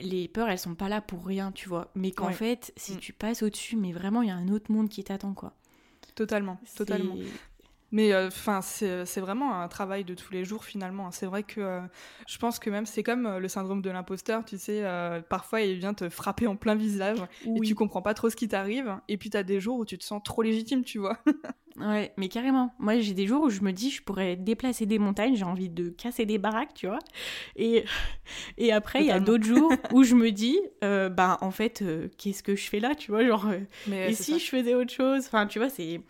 [0.00, 1.90] les peurs, elles sont pas là pour rien, tu vois.
[1.94, 2.98] Mais qu'en fait, si mm.
[2.98, 5.54] tu passes au-dessus, mais vraiment, il y a un autre monde qui t'attend, quoi.
[6.14, 7.16] Totalement, totalement.
[7.96, 11.10] Mais euh, enfin, c'est vraiment un travail de tous les jours finalement.
[11.12, 11.80] C'est vrai que euh,
[12.26, 14.84] je pense que même c'est comme euh, le syndrome de l'imposteur, tu sais,
[15.30, 18.48] parfois il vient te frapper en plein visage et tu comprends pas trop ce qui
[18.48, 18.94] t'arrive.
[19.08, 21.18] Et puis tu as des jours où tu te sens trop légitime, tu vois.
[21.78, 22.74] ouais, mais carrément.
[22.78, 25.70] Moi j'ai des jours où je me dis je pourrais déplacer des montagnes, j'ai envie
[25.70, 26.98] de casser des baraques, tu vois.
[27.56, 27.86] Et,
[28.58, 31.82] et après il y a d'autres jours où je me dis, bah en fait,
[32.18, 33.46] qu'est-ce que je fais là, tu vois, genre,
[33.90, 35.24] et si je faisais autre chose?
[35.24, 36.02] Enfin, tu vois, c'est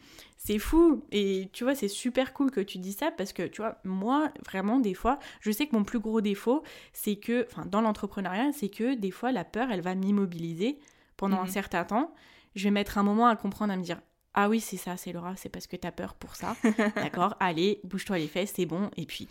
[0.47, 1.03] c'est fou.
[1.11, 4.31] Et tu vois, c'est super cool que tu dis ça parce que, tu vois, moi,
[4.45, 8.53] vraiment, des fois, je sais que mon plus gros défaut, c'est que, enfin, dans l'entrepreneuriat,
[8.53, 10.79] c'est que des fois, la peur, elle va m'immobiliser
[11.17, 11.51] pendant un mhm.
[11.51, 12.15] certain temps.
[12.55, 14.01] Je vais mettre un moment à comprendre, à me dire,
[14.35, 16.57] ah oui, c'est ça, c'est Laura, c'est parce que t'as peur pour ça.
[16.95, 18.91] D'accord, allez, bouge-toi les fesses, c'est bon.
[18.97, 19.27] Et puis,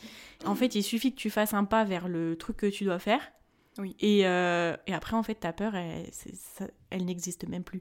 [0.45, 2.99] en fait, il suffit que tu fasses un pas vers le truc que tu dois
[2.99, 3.22] faire.
[3.78, 3.95] Oui.
[4.01, 7.80] Et, euh, et après, en fait, ta peur, elle n'existe même plus.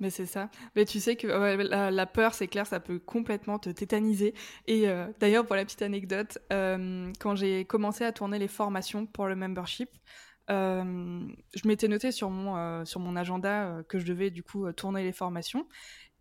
[0.00, 0.50] Mais c'est ça.
[0.76, 4.34] Mais tu sais que la, peur, c'est clair, ça peut complètement te tétaniser.
[4.66, 9.06] Et euh, d'ailleurs, pour la petite anecdote, euh, quand j'ai commencé à tourner les formations
[9.06, 9.90] pour le membership,
[10.50, 15.04] euh, je m'étais noté sur mon, sur mon agenda que je devais du coup tourner
[15.04, 15.66] les formations.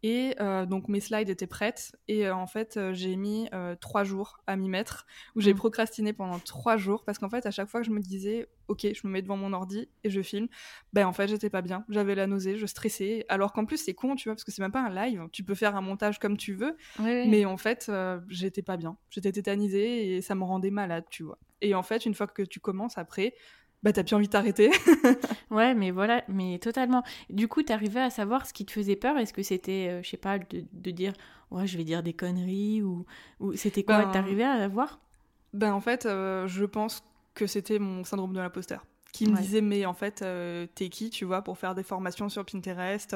[0.01, 1.95] Et euh, donc mes slides étaient prêtes.
[2.07, 3.49] Et euh, en fait euh, j'ai mis
[3.81, 5.57] trois jours à m'y mettre où j'ai mmh.
[5.57, 8.87] procrastiné pendant trois jours parce qu'en fait à chaque fois que je me disais ok
[8.93, 10.47] je me mets devant mon ordi et je filme
[10.93, 11.85] ben en fait j'étais pas bien.
[11.89, 13.25] J'avais la nausée je stressais.
[13.29, 15.27] Alors qu'en plus c'est con tu vois parce que c'est même pas un live.
[15.31, 16.77] Tu peux faire un montage comme tu veux.
[16.99, 17.91] Mais en fait
[18.29, 18.97] j'étais pas bien.
[19.09, 21.37] J'étais tétanisée et ça me rendait malade tu vois.
[21.61, 23.33] Et en fait, une fois que tu commences après,
[23.81, 24.71] bah t'as plus envie de t'arrêter.
[25.51, 27.03] ouais, mais voilà, mais totalement.
[27.29, 29.17] Du coup, t'arrivais à savoir ce qui te faisait peur.
[29.17, 31.13] Est-ce que c'était, euh, je sais pas, de, de, dire,
[31.51, 33.05] ouais, je vais dire des conneries ou,
[33.39, 34.99] ou c'était quoi ben, T'arrivais à voir?
[35.53, 37.03] Ben en fait, euh, je pense
[37.33, 41.09] que c'était mon syndrome de l'imposteur qui me disait mais en fait euh, t'es qui
[41.09, 43.15] tu vois pour faire des formations sur Pinterest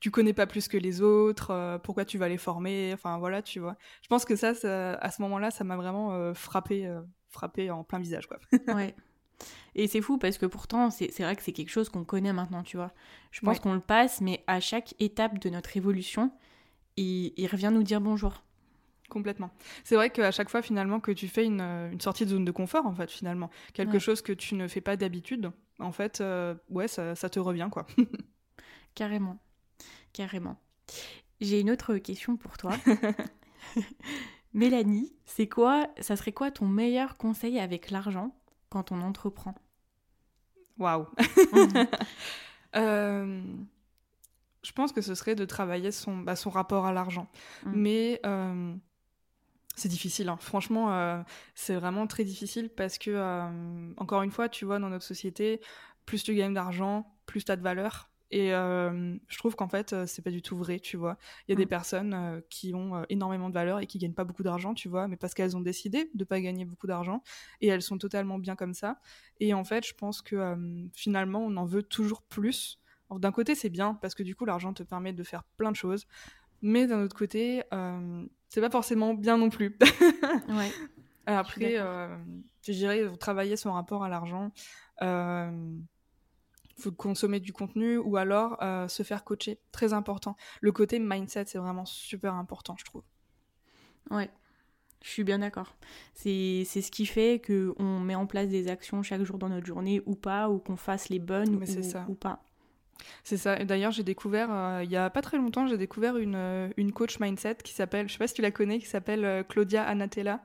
[0.00, 2.90] tu connais pas plus que les autres pourquoi tu vas les former?
[2.92, 3.76] Enfin voilà tu vois.
[4.02, 6.92] Je pense que ça, ça à ce moment-là ça m'a vraiment frappé
[7.28, 8.38] frappé en plein visage quoi.
[8.74, 8.92] Ouais
[9.74, 12.62] et c'est fou parce que pourtant, c'est vrai que c'est quelque chose qu'on connaît maintenant,
[12.62, 12.92] tu vois.
[13.30, 16.32] Je pense qu'on le passe, mais à chaque étape de notre évolution,
[16.96, 18.42] il, il revient nous dire bonjour.
[19.08, 19.50] Complètement.
[19.82, 22.52] C'est vrai qu'à chaque fois, finalement, que tu fais une, une, sortie de zone de
[22.52, 26.54] confort, en fait, finalement, quelque chose que tu ne fais pas d'habitude, en fait, euh,
[26.68, 27.86] ouais, ça, ça, te revient, quoi.
[28.94, 29.38] Carrément.
[30.12, 30.56] Carrément.
[31.40, 32.76] J'ai une autre question pour toi.
[34.54, 38.34] Mélanie, c'est quoi, ça serait quoi ton meilleur conseil avec l'argent
[38.70, 39.54] quand on entreprend
[40.78, 41.06] Waouh
[42.76, 43.42] euh,
[44.62, 47.28] Je pense que ce serait de travailler son, bah, son rapport à l'argent.
[47.64, 47.72] Mm.
[47.74, 48.74] Mais euh,
[49.76, 50.38] c'est difficile, hein.
[50.40, 51.20] franchement, euh,
[51.54, 53.44] c'est vraiment très difficile parce que,
[53.98, 55.60] encore une fois, tu vois, dans notre société,
[56.06, 58.10] plus tu gagnes d'argent, plus tu as de valeur.
[58.30, 61.16] Et euh, je trouve qu'en fait, euh, c'est pas du tout vrai, tu vois.
[61.46, 61.68] Il y a des mm.
[61.68, 65.08] personnes euh, qui ont énormément de valeur et qui gagnent pas beaucoup d'argent, tu vois,
[65.08, 67.22] mais parce qu'elles ont décidé de pas gagner beaucoup d'argent
[67.60, 69.00] et elles sont totalement bien comme ça.
[69.40, 70.56] Et en fait, je pense que
[70.94, 72.78] finalement, on en veut toujours plus.
[73.10, 75.76] D'un côté, c'est bien parce que du coup, l'argent te permet de faire plein de
[75.76, 76.06] choses,
[76.62, 77.62] mais d'un autre côté,
[78.48, 79.76] c'est pas forcément bien non plus.
[80.48, 80.70] ouais.
[81.26, 81.76] Après,
[82.62, 84.52] je dirais travailler son rapport à l'argent
[86.88, 89.60] consommer du contenu ou alors euh, se faire coacher.
[89.72, 90.36] Très important.
[90.60, 93.02] Le côté mindset, c'est vraiment super important, je trouve.
[94.10, 94.30] Ouais,
[95.02, 95.76] je suis bien d'accord.
[96.14, 100.02] C'est ce qui fait qu'on met en place des actions chaque jour dans notre journée
[100.06, 102.06] ou pas, ou qu'on fasse les bonnes ou, ça.
[102.08, 102.42] ou pas.
[103.24, 103.58] C'est ça.
[103.58, 106.68] Et d'ailleurs, j'ai découvert, euh, il y a pas très longtemps, j'ai découvert une, euh,
[106.76, 109.84] une coach mindset qui s'appelle, je sais pas si tu la connais, qui s'appelle Claudia
[109.84, 110.42] Anatella.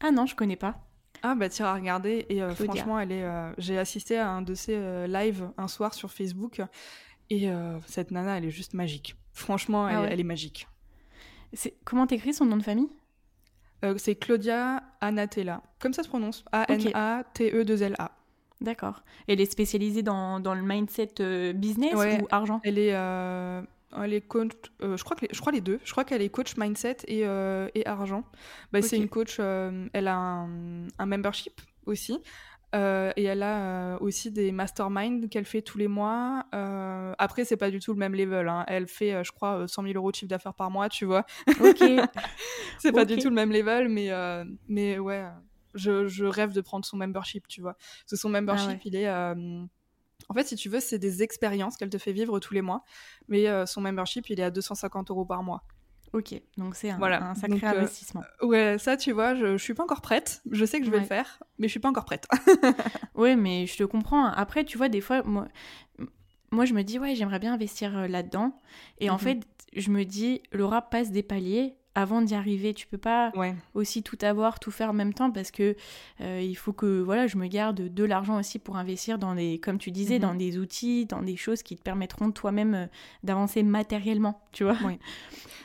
[0.00, 0.85] Ah non, je connais pas.
[1.22, 4.42] Ah bah tiens à regarder et euh, franchement elle est euh, j'ai assisté à un
[4.42, 6.62] de ses euh, lives un soir sur Facebook
[7.30, 7.48] et
[7.86, 9.16] cette nana elle est juste magique.
[9.32, 10.68] Franchement ah elle, est magique.
[11.52, 12.88] C'est comment t'écris son nom de famille?
[13.98, 15.62] C'est Claudia Anatella.
[15.78, 18.12] Comme ça se prononce A N A T E 2 L A.
[18.60, 19.02] D'accord.
[19.28, 22.60] Elle est spécialisée dans, dans le mindset business ou argent?
[22.64, 22.94] Elle est
[24.02, 25.80] elle est coach, euh, je, crois que je crois les deux.
[25.84, 28.24] Je crois qu'elle est coach mindset et, euh, et argent.
[28.72, 32.18] Bah, C'est une coach, euh, elle a un, un, membership aussi.
[32.74, 36.44] et elle a aussi des masterminds qu'elle fait tous les mois.
[37.18, 38.48] après, c'est pas du tout le même level.
[38.48, 38.64] Hein.
[38.68, 41.24] Elle fait, je crois, 100 000 euros de chiffre d'affaires par mois, tu vois.
[41.60, 41.82] Ok.
[42.78, 44.10] c'est pas du tout le même level, mais,
[44.68, 45.24] mais ouais,
[45.74, 47.74] je, je, rêve de prendre son membership, tu vois.
[47.74, 49.08] Parce que son membership, ah il est
[50.28, 52.84] en fait, si tu veux, c'est des expériences qu'elle te fait vivre tous les mois.
[53.28, 55.62] Mais euh, son membership, il est à 250 euros par mois.
[56.12, 58.22] Ok, donc c'est un, sacré euh, investissement.
[58.40, 60.40] ouais, ça, tu vois, je, je suis pas encore prête.
[60.50, 62.26] Je sais que je vais le faire, mais je suis pas encore prête.
[63.14, 64.24] oui, mais je te comprends.
[64.24, 65.48] Après, tu vois, des fois, moi,
[66.52, 68.58] moi je me dis, ouais, j'aimerais bien investir euh, là-dedans.
[68.98, 69.20] Et en mhm.
[69.20, 69.40] fait,
[69.74, 72.74] je me dis, Laura passe des paliers avant d'y arriver.
[72.74, 73.32] Tu peux pas
[73.74, 75.74] aussi tout avoir, tout faire en même temps parce que
[76.20, 79.58] euh, il faut que voilà, je me garde de l'argent aussi pour investir dans des,
[79.58, 80.38] comme tu disais, dans mhm.
[80.38, 82.86] des outils, dans des choses qui te permettront toi-même euh,
[83.24, 84.40] d'avancer matériellement.
[84.52, 84.76] Tu vois.
[84.84, 84.98] Oui.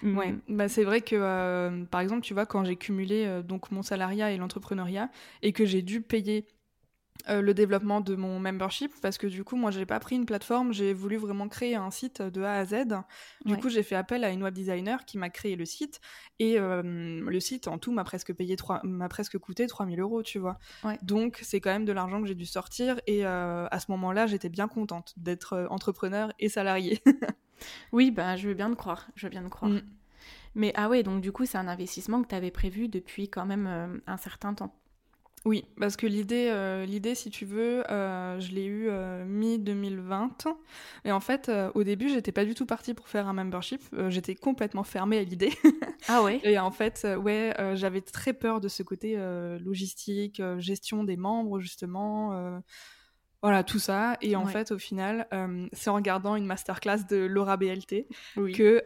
[0.03, 0.17] Mm.
[0.17, 0.33] ouais.
[0.49, 4.31] Bah, c'est vrai que euh, par exemple, tu vois, quand j'ai cumulé donc mon salariat
[4.31, 5.11] et l'entrepreneuriat
[5.43, 6.47] et que j'ai dû payer
[7.29, 10.25] euh, le développement de mon membership parce que du coup moi j'ai pas pris une
[10.25, 12.85] plateforme j'ai voulu vraiment créer un site de A à Z.
[13.45, 15.99] Du coup j'ai fait appel à une web designer qui m'a créé le site
[16.39, 20.39] et euh, le site en tout m'a presque payé m'a presque coûté 3000 euros tu
[20.39, 20.57] vois.
[21.01, 24.11] Donc c'est quand même de l'argent que j'ai dû sortir et euh, à ce moment
[24.11, 27.01] là j'étais bien contente d'être entrepreneur et salarié
[27.91, 29.71] oui bah je veux bien te croire je veux bien te croire.
[29.71, 29.81] Mm.
[30.55, 33.45] mais ah ouais donc du coup c'est un investissement que tu avais prévu depuis quand
[33.45, 34.80] même un certain temps
[35.43, 40.55] oui, parce que l'idée, euh, l'idée, si tu veux, euh, je l'ai eue euh, mi-2020.
[41.03, 43.81] Et en fait, au début, j'étais pas du tout partie pour faire un membership.
[44.09, 45.51] j'étais complètement fermée à l'idée.
[46.07, 49.17] ah ouais Et en fait, ouais, j'avais très peur de ce côté
[49.59, 52.61] logistique, gestion des membres, justement.
[53.41, 54.17] voilà, tout ça.
[54.21, 55.27] Et en fait, au final,
[55.73, 58.83] c'est en regardant une masterclass de Laura BLT que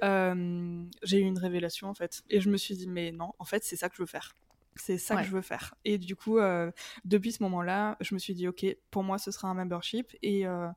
[1.04, 2.24] j'ai eu une révélation, en fait.
[2.30, 4.34] Et je me suis dit, mais non, en fait, c'est ça que je veux faire.
[4.76, 5.74] C'est ça que je veux faire.
[5.86, 6.72] Et du coup, euh,
[7.06, 10.16] depuis ce moment-là, je me suis dit, OK, pour moi, ce sera un membership.
[10.22, 10.68] Et, euh,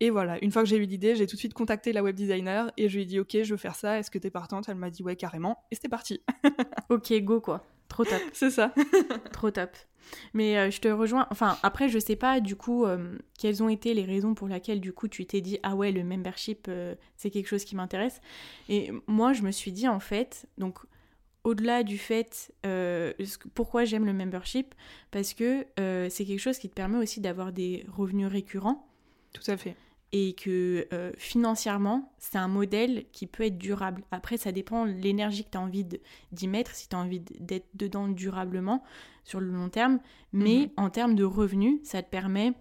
[0.00, 2.16] et voilà, une fois que j'ai eu l'idée, j'ai tout de suite contacté la web
[2.16, 3.98] designer et je lui ai dit, OK, je veux faire ça.
[3.98, 4.68] Est-ce que t'es partante?
[4.68, 5.64] Elle m'a dit, ouais, carrément.
[5.70, 6.22] Et c'était parti.
[6.90, 7.64] OK, go, quoi.
[7.88, 8.20] Trop top.
[8.32, 8.74] c'est ça.
[9.32, 9.70] Trop top.
[10.34, 11.26] Mais euh, je te rejoins.
[11.30, 14.80] Enfin, après, je sais pas du coup euh, quelles ont été les raisons pour lesquelles
[14.80, 18.20] du coup tu t'es dit ah ouais le membership euh, c'est quelque chose qui m'intéresse.
[18.68, 20.78] Et moi je me suis dit en fait donc
[21.46, 22.52] au-delà du fait
[23.54, 24.74] pourquoi j'aime le membership
[25.10, 28.88] parce que c'est quelque chose qui te permet aussi d'avoir des revenus récurrents.
[29.32, 29.76] Tout à fait
[30.12, 30.88] et que
[31.18, 34.02] financièrement, c'est un modèle qui peut être durable.
[34.10, 35.86] Après, ça dépend de l'énergie que tu as envie
[36.32, 38.82] d'y mettre, si tu as envie d'être dedans durablement
[39.24, 39.98] sur le long terme.
[40.32, 40.70] Mais mhm.
[40.76, 42.52] en termes de revenus, ça te permet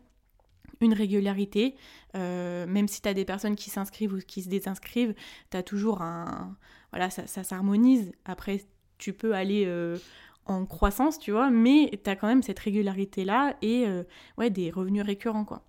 [0.81, 1.75] une régularité.
[2.15, 5.15] Euh, même si tu as des personnes qui s'inscrivent ou qui se désinscrivent,
[5.51, 6.57] tu as toujours un...
[6.91, 8.11] Voilà, ça, ça s'harmonise.
[8.25, 8.61] Après,
[8.97, 9.65] tu peux aller...
[9.65, 9.97] Euh,
[10.45, 14.03] en croissance, tu vois, mais tu as quand même cette régularité-là et euh,
[14.37, 15.63] ouais, des revenus récurrents, quoi.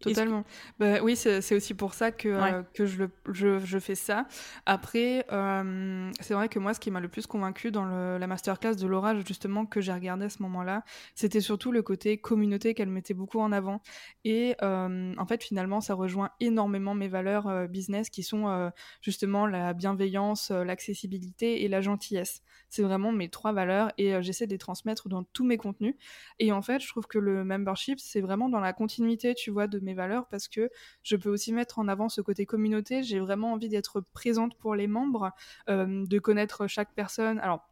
[0.00, 0.44] Totalement.
[0.78, 4.26] Bah, oui, c'est aussi pour ça que, euh, que je, je, je, fais ça.
[4.64, 8.26] Après, euh, c'est vrai que moi, ce qui m'a le plus convaincu dans le, la
[8.28, 10.84] masterclass de Laura, justement, que j'ai regardé à ce moment-là,
[11.16, 13.82] c'était surtout le côté communauté qu'elle mettait beaucoup en avant.
[14.24, 18.70] Et euh, en fait, finalement, ça rejoint énormément mes valeurs business qui sont
[19.00, 22.42] justement la bienveillance, l'accessibilité et la gentillesse.
[22.68, 25.94] C'est vraiment mes trois valeurs et j'essaie de les transmettre dans tous mes contenus.
[26.38, 29.66] Et en fait, je trouve que le membership, c'est vraiment dans la continuité, tu vois,
[29.66, 30.70] de mes valeurs parce que
[31.02, 33.02] je peux aussi mettre en avant ce côté communauté.
[33.02, 35.32] J'ai vraiment envie d'être présente pour les membres,
[35.68, 37.38] euh, de connaître chaque personne.
[37.40, 37.68] Alors,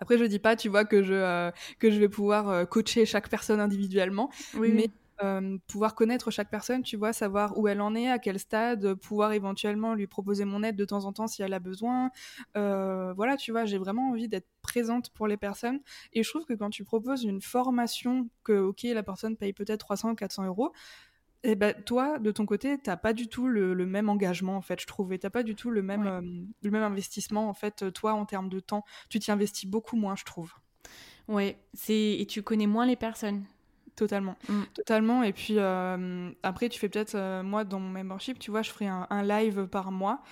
[0.00, 3.04] après, je dis pas, tu vois, que je, euh, que je vais pouvoir euh, coacher
[3.04, 4.90] chaque personne individuellement, oui, mais
[5.66, 9.34] pouvoir connaître chaque personne, tu vois, savoir où elle en est, à quel stade, pouvoir
[9.34, 12.10] éventuellement lui proposer mon aide de temps en temps si elle a besoin.
[12.54, 15.80] voilà, tu vois, j'ai vraiment envie d'être présente pour les personnes.
[16.14, 19.80] Et je trouve que quand tu proposes une formation que, ok, la personne paye peut-être
[19.80, 20.72] 300 ou 400 euros,
[21.42, 24.60] et eh ben toi, de ton côté, t'as pas du tout le, même engagement en
[24.60, 26.20] fait, je trouve, et t'as pas du tout le même, euh,
[26.62, 30.16] le même investissement en fait, toi en termes de temps, tu t'y investis beaucoup moins,
[30.16, 30.52] je trouve.
[31.28, 33.44] Ouais, c'est et tu connais moins les personnes.
[33.96, 34.62] Totalement, mm.
[34.74, 35.22] totalement.
[35.22, 38.70] Et puis euh, après, tu fais peut-être, euh, moi dans mon membership, tu vois, je
[38.70, 40.22] ferai un live par mois.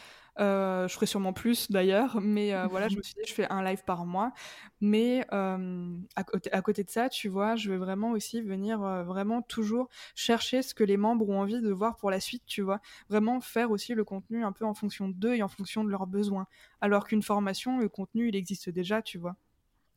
[0.41, 3.51] Euh, je ferai sûrement plus d'ailleurs, mais euh, voilà, je me suis dit, je fais
[3.51, 4.33] un live par mois.
[4.81, 8.79] Mais euh, à, côté, à, côté, de ça, tu vois, je vais vraiment aussi venir
[9.05, 12.63] vraiment toujours chercher ce que les membres ont envie de voir pour la suite, tu
[12.63, 12.81] vois.
[13.09, 16.07] Vraiment faire aussi le contenu un peu en fonction d'eux et en fonction de leurs
[16.07, 16.47] besoins.
[16.81, 19.37] Alors qu'une formation, le contenu, il existe déjà, tu vois.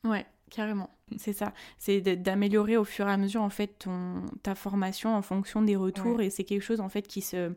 [0.03, 0.89] Ouais, carrément.
[1.17, 1.53] C'est ça.
[1.77, 5.75] C'est d'améliorer au fur et à mesure, en fait, ton, ta formation en fonction des
[5.75, 6.21] retours.
[6.21, 7.53] Et c'est quelque chose, en fait, qui se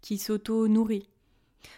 [0.00, 1.08] qui s'auto-nourrit.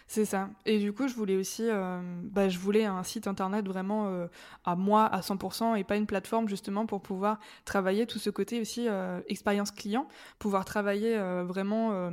[0.07, 0.49] C'est ça.
[0.65, 4.27] Et du coup, je voulais aussi, euh, bah, je voulais un site internet vraiment euh,
[4.63, 8.61] à moi à 100% et pas une plateforme justement pour pouvoir travailler tout ce côté
[8.61, 10.07] aussi euh, expérience client,
[10.39, 12.11] pouvoir travailler vraiment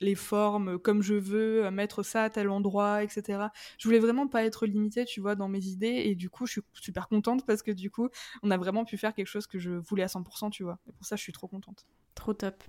[0.00, 3.48] les formes comme je veux, mettre ça à tel endroit, etc.
[3.78, 6.52] Je voulais vraiment pas être limitée, tu vois, dans mes idées et du coup, je
[6.52, 8.08] suis super contente parce que du coup,
[8.42, 10.78] on a vraiment pu faire quelque chose que je voulais à 100%, tu vois.
[10.88, 11.86] Et pour ça, je suis trop contente.
[12.14, 12.62] Trop top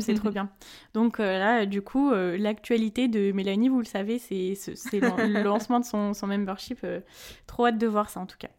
[0.00, 0.50] c'est trop bien.
[0.92, 4.54] Donc euh, là, du coup, euh, l'actualité de Mélanie, vous le savez, c'est
[4.92, 6.78] le lancement de son, son membership.
[6.84, 7.00] Euh,
[7.46, 8.50] trop hâte de voir ça en tout cas.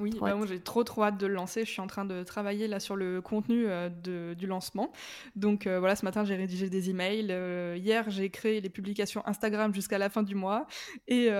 [0.00, 1.64] Oui, bah, j'ai trop trop hâte de le lancer.
[1.64, 4.92] Je suis en train de travailler là sur le contenu de, du lancement.
[5.34, 7.32] Donc voilà, ce matin j'ai rédigé des emails.
[7.76, 10.68] hier j'ai créé les publications Instagram jusqu'à la fin du mois.
[11.08, 11.30] Et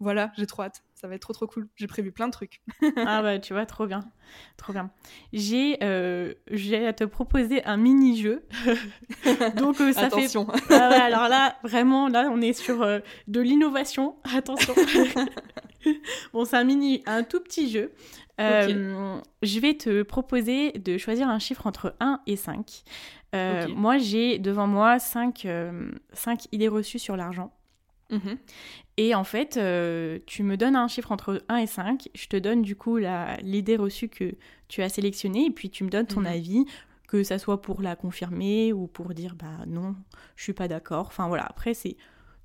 [0.00, 0.82] voilà, j'ai trop hâte.
[0.94, 1.68] Ça va être trop trop cool.
[1.74, 2.60] J'ai prévu plein de trucs.
[2.96, 4.00] ah bah tu vois, trop bien.
[4.56, 4.90] Trop bien.
[5.32, 6.34] J'ai euh,
[6.86, 8.46] à te proposer un mini-jeu.
[9.56, 10.46] Donc euh, ça Attention.
[10.46, 10.74] fait...
[10.74, 14.16] Ah alors là, vraiment, là on est sur euh, de l'innovation.
[14.34, 14.74] Attention.
[16.32, 17.92] bon, c'est un mini, un tout petit jeu.
[18.38, 22.84] Je vais te proposer de choisir un chiffre entre 1 et 5.
[23.74, 25.46] Moi, j'ai devant moi 5,
[26.12, 27.52] 5 idées reçues sur l'argent.
[28.10, 28.38] Mhm.
[28.96, 32.36] Et en fait, euh, tu me donnes un chiffre entre 1 et 5, je te
[32.36, 32.98] donne du coup
[33.42, 34.34] l'idée reçue que
[34.68, 36.26] tu as sélectionnée, et puis tu me donnes ton mhm.
[36.26, 36.64] avis,
[37.06, 39.96] que ça soit pour la confirmer ou pour dire bah non,
[40.36, 41.06] je suis pas d'accord.
[41.06, 41.96] Enfin voilà, après c'est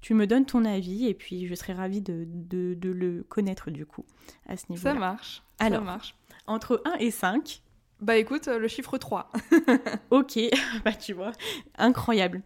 [0.04, 3.86] tu me donnes ton avis et puis je serais ravie de, de, le connaître du
[3.86, 4.06] coup
[4.48, 4.94] à ce niveau-là.
[4.94, 5.44] Ça marche.
[5.60, 6.16] Alors, ça marche.
[6.46, 7.62] entre 1 et 5.
[8.02, 9.32] Bah écoute, euh, le chiffre 3.
[10.12, 10.40] ok,
[10.84, 11.32] bah tu vois,
[11.78, 12.42] incroyable.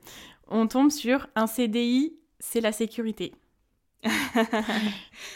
[0.47, 3.33] On tombe sur un CDI c'est la sécurité.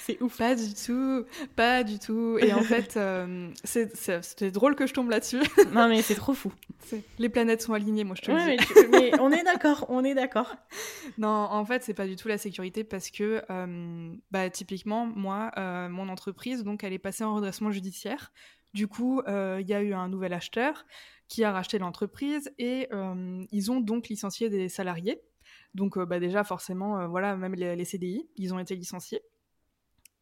[0.03, 0.37] c'est ouf.
[0.37, 1.25] Pas du tout,
[1.55, 2.37] pas du tout.
[2.39, 5.41] Et en fait, euh, c'était drôle que je tombe là-dessus.
[5.73, 6.51] non, mais c'est trop fou.
[7.19, 8.89] Les planètes sont alignées, moi je te le dis.
[8.91, 10.55] Mais, on est d'accord, on est d'accord.
[11.17, 15.51] Non, en fait, c'est pas du tout la sécurité parce que, euh, bah, typiquement, moi,
[15.57, 18.31] euh, mon entreprise, donc, elle est passée en redressement judiciaire.
[18.73, 20.85] Du coup, il y a eu un nouvel acheteur
[21.27, 22.87] qui a racheté l'entreprise et
[23.51, 25.21] ils ont donc licencié des salariés.
[25.73, 29.21] Donc euh, bah, déjà forcément, euh, voilà, même les, CDI, ils ont été licenciés.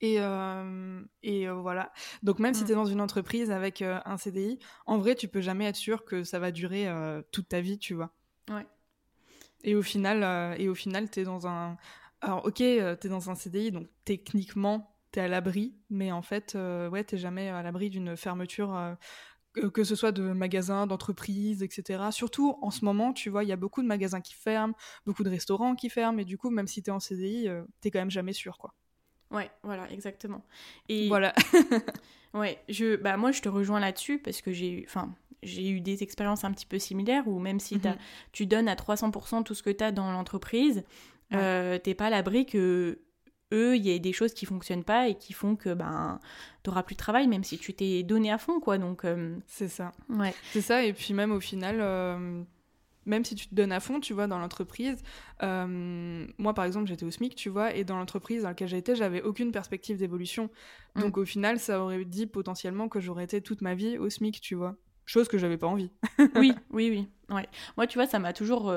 [0.01, 1.91] Et, euh, et voilà.
[2.23, 2.67] Donc même si Mm.
[2.67, 6.05] tu es dans une entreprise avec un CDI, en vrai, tu peux jamais être sûr
[6.05, 6.87] que ça va durer
[7.31, 8.11] toute ta vie, tu vois.
[8.49, 8.65] Ouais.
[9.65, 11.77] Et au final, et au final, t'es dans un.
[12.21, 16.55] Alors ok, euh, t'es dans un CDI, donc techniquement, t'es à l'abri, mais en fait,
[16.55, 18.75] euh, ouais, t'es jamais à l'abri d'une fermeture.
[18.75, 18.93] euh,
[19.53, 22.11] que- ce soit de magasins, d'entreprises, etc.
[22.11, 24.73] Surtout en ce moment, tu vois, il y a beaucoup de magasins qui ferment,
[25.05, 27.91] beaucoup de restaurants qui ferment, et du coup, même si t'es en CDI, euh, t'es
[27.91, 28.73] quand même jamais sûr, quoi.
[29.31, 30.43] Ouais, voilà, exactement.
[30.87, 31.33] Et Voilà.
[32.35, 35.81] Ouais, je, bah moi je te rejoins là-dessus parce que j'ai eu, enfin, j'ai eu
[35.81, 37.97] des expériences un petit peu similaires où même si Mhm.
[38.33, 40.83] tu donnes à 300% tout ce que tu as dans l'entreprise,
[41.31, 41.37] Ouais.
[41.39, 42.99] euh, t'es pas à l'abri que
[43.51, 46.19] eux, il y ait des choses qui fonctionnent pas et qui font que ben
[46.63, 48.77] t'auras plus de travail même si tu t'es donné à fond quoi.
[48.77, 49.91] Donc euh, C'est ça.
[50.09, 52.43] ouais, C'est ça, et puis même au final, euh,
[53.05, 55.01] même si tu te donnes à fond, tu vois, dans l'entreprise,
[55.41, 58.95] euh, moi par exemple j'étais au SMIC, tu vois, et dans l'entreprise dans laquelle j'étais,
[58.95, 60.49] j'avais aucune perspective d'évolution.
[60.95, 61.01] Mm.
[61.01, 64.41] Donc au final, ça aurait dit potentiellement que j'aurais été toute ma vie au SMIC,
[64.41, 64.75] tu vois.
[65.05, 65.91] Chose que j'avais pas envie.
[66.35, 67.07] oui, oui, oui.
[67.35, 67.47] Ouais.
[67.77, 68.71] Moi, tu vois, ça m'a toujours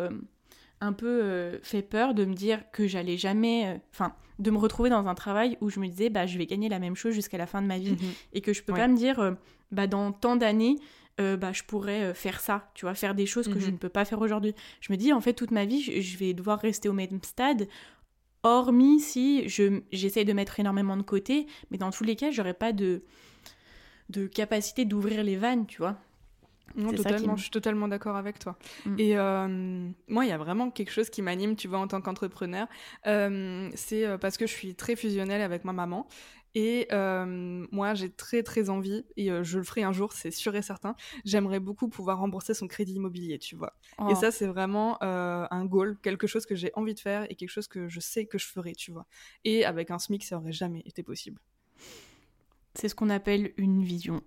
[0.83, 4.59] un peu euh, fait peur de me dire que j'allais jamais, euh, enfin, de me
[4.59, 7.15] retrouver dans un travail où je me disais, bah, je vais gagner la même chose
[7.15, 7.97] jusqu'à la fin de ma vie.
[8.33, 8.79] et que je peux Ouais.
[8.81, 9.33] pas me dire euh,
[9.71, 10.77] bah dans tant d'années
[11.19, 13.73] bah je pourrais faire ça tu vois faire des choses que je Mhm.
[13.75, 16.17] ne peux pas faire aujourd'hui je me dis en fait toute ma vie je, je
[16.19, 17.69] vais devoir rester au même stade
[18.43, 22.55] hormis si je j'essaie de mettre énormément de côté mais dans tous les cas j'aurais
[22.55, 23.03] pas de
[24.09, 25.97] de capacité d'ouvrir les vannes tu vois
[26.75, 28.57] Non, totalement, me- je suis totalement d'accord avec toi.
[28.87, 28.97] Mm.
[28.99, 32.01] Et euh, moi, il y a vraiment quelque chose qui m'anime, tu vois, en tant
[32.01, 32.67] qu'entrepreneur.
[33.07, 36.07] Euh, c'est euh, parce que je suis très fusionnelle avec ma maman.
[36.55, 40.31] Et euh, moi, j'ai très très envie, et euh, je le ferai un jour, c'est
[40.31, 40.95] sûr et certain.
[41.25, 43.73] J'aimerais beaucoup pouvoir rembourser son crédit immobilier, tu vois.
[43.99, 44.09] Oh.
[44.11, 47.37] Et ça, c'est vraiment euh, un goal, quelque chose que j'ai envie de faire et
[47.37, 49.07] quelque chose que je sais que je ferai, tu vois.
[49.45, 51.41] Et avec un SMIC, ça aurait jamais été possible.
[52.75, 54.23] C'est ce qu'on appelle une vision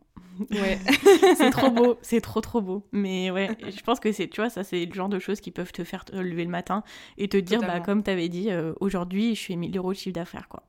[0.52, 0.78] Ouais.
[1.38, 4.50] c'est trop beau c'est trop trop beau mais ouais je pense que c'est tu vois
[4.50, 6.84] ça c'est le genre de choses qui peuvent te faire te lever le matin
[7.18, 7.86] et te dire bah Totalement.
[7.86, 10.64] comme t'avais dit euh, aujourd'hui je fais 1000 euros de chiffre d'affaires quoi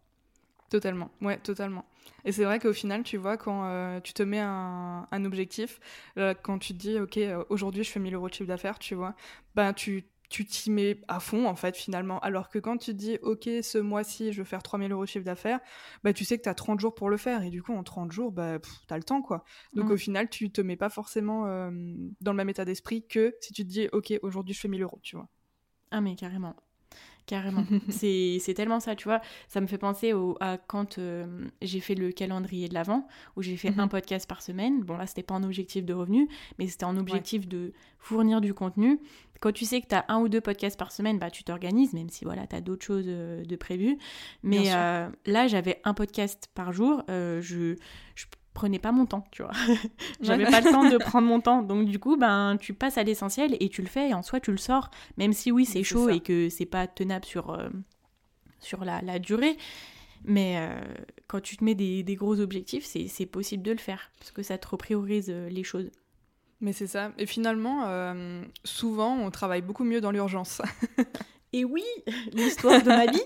[0.68, 1.84] Totalement, ouais, totalement.
[2.24, 5.78] Et c'est vrai qu'au final, tu vois, quand euh, tu te mets un, un objectif,
[6.18, 7.20] euh, quand tu te dis, ok,
[7.50, 9.14] aujourd'hui je fais 1000 euros de chiffre d'affaires, tu vois,
[9.54, 12.18] ben tu tu t'y mets à fond, en fait, finalement.
[12.20, 15.08] Alors que quand tu te dis, ok, ce mois-ci, je veux faire 3000 euros de
[15.08, 15.60] chiffre d'affaires,
[16.04, 17.42] bah, tu sais que tu as 30 jours pour le faire.
[17.42, 19.44] Et du coup, en 30 jours, bah, tu as le temps, quoi.
[19.74, 19.92] Donc Mm.
[19.92, 21.70] au final, tu te mets pas forcément euh,
[22.20, 24.82] dans le même état d'esprit que si tu te dis, ok, aujourd'hui je fais 1000
[24.82, 25.28] euros, tu vois.
[25.90, 26.56] Ah mais carrément.
[27.26, 27.64] Carrément.
[27.88, 29.20] c'est tellement ça, tu vois.
[29.48, 31.26] Ça me fait penser au, à quand euh,
[31.60, 33.06] j'ai fait le calendrier de l'Avent,
[33.36, 33.80] où j'ai fait Mhm.
[33.80, 34.82] un podcast par semaine.
[34.82, 38.54] Bon là, c'était pas un objectif de revenu, mais c'était un objectif de fournir du
[38.54, 39.00] contenu.
[39.40, 41.92] Quand tu sais que tu as un ou deux podcasts par semaine, bah tu t'organises,
[41.92, 43.98] même si voilà, tu as d'autres choses euh, de prévues.
[44.42, 47.02] Mais euh, là, j'avais un podcast par jour.
[47.10, 47.74] euh, je,
[48.14, 48.24] je
[48.56, 49.52] prenais pas mon temps, tu vois.
[50.20, 50.50] J'avais Ouais.
[50.50, 51.62] pas le temps de prendre mon temps.
[51.62, 54.40] Donc du coup, ben tu passes à l'essentiel et tu le fais et en soi
[54.40, 56.14] tu le sors, même si oui c'est chaud ça.
[56.14, 57.68] et que c'est pas tenable sur euh,
[58.60, 59.56] sur la, la durée.
[60.24, 60.80] Mais euh,
[61.28, 64.42] quand tu te mets des, des gros objectifs, c'est possible de le faire parce que
[64.42, 65.90] ça te repriorise euh, les choses.
[66.60, 67.12] Mais c'est ça.
[67.18, 70.62] Et finalement, euh, souvent, on travaille beaucoup mieux dans l'urgence.
[71.52, 71.84] Et oui,
[72.32, 73.22] l'histoire de ma vie,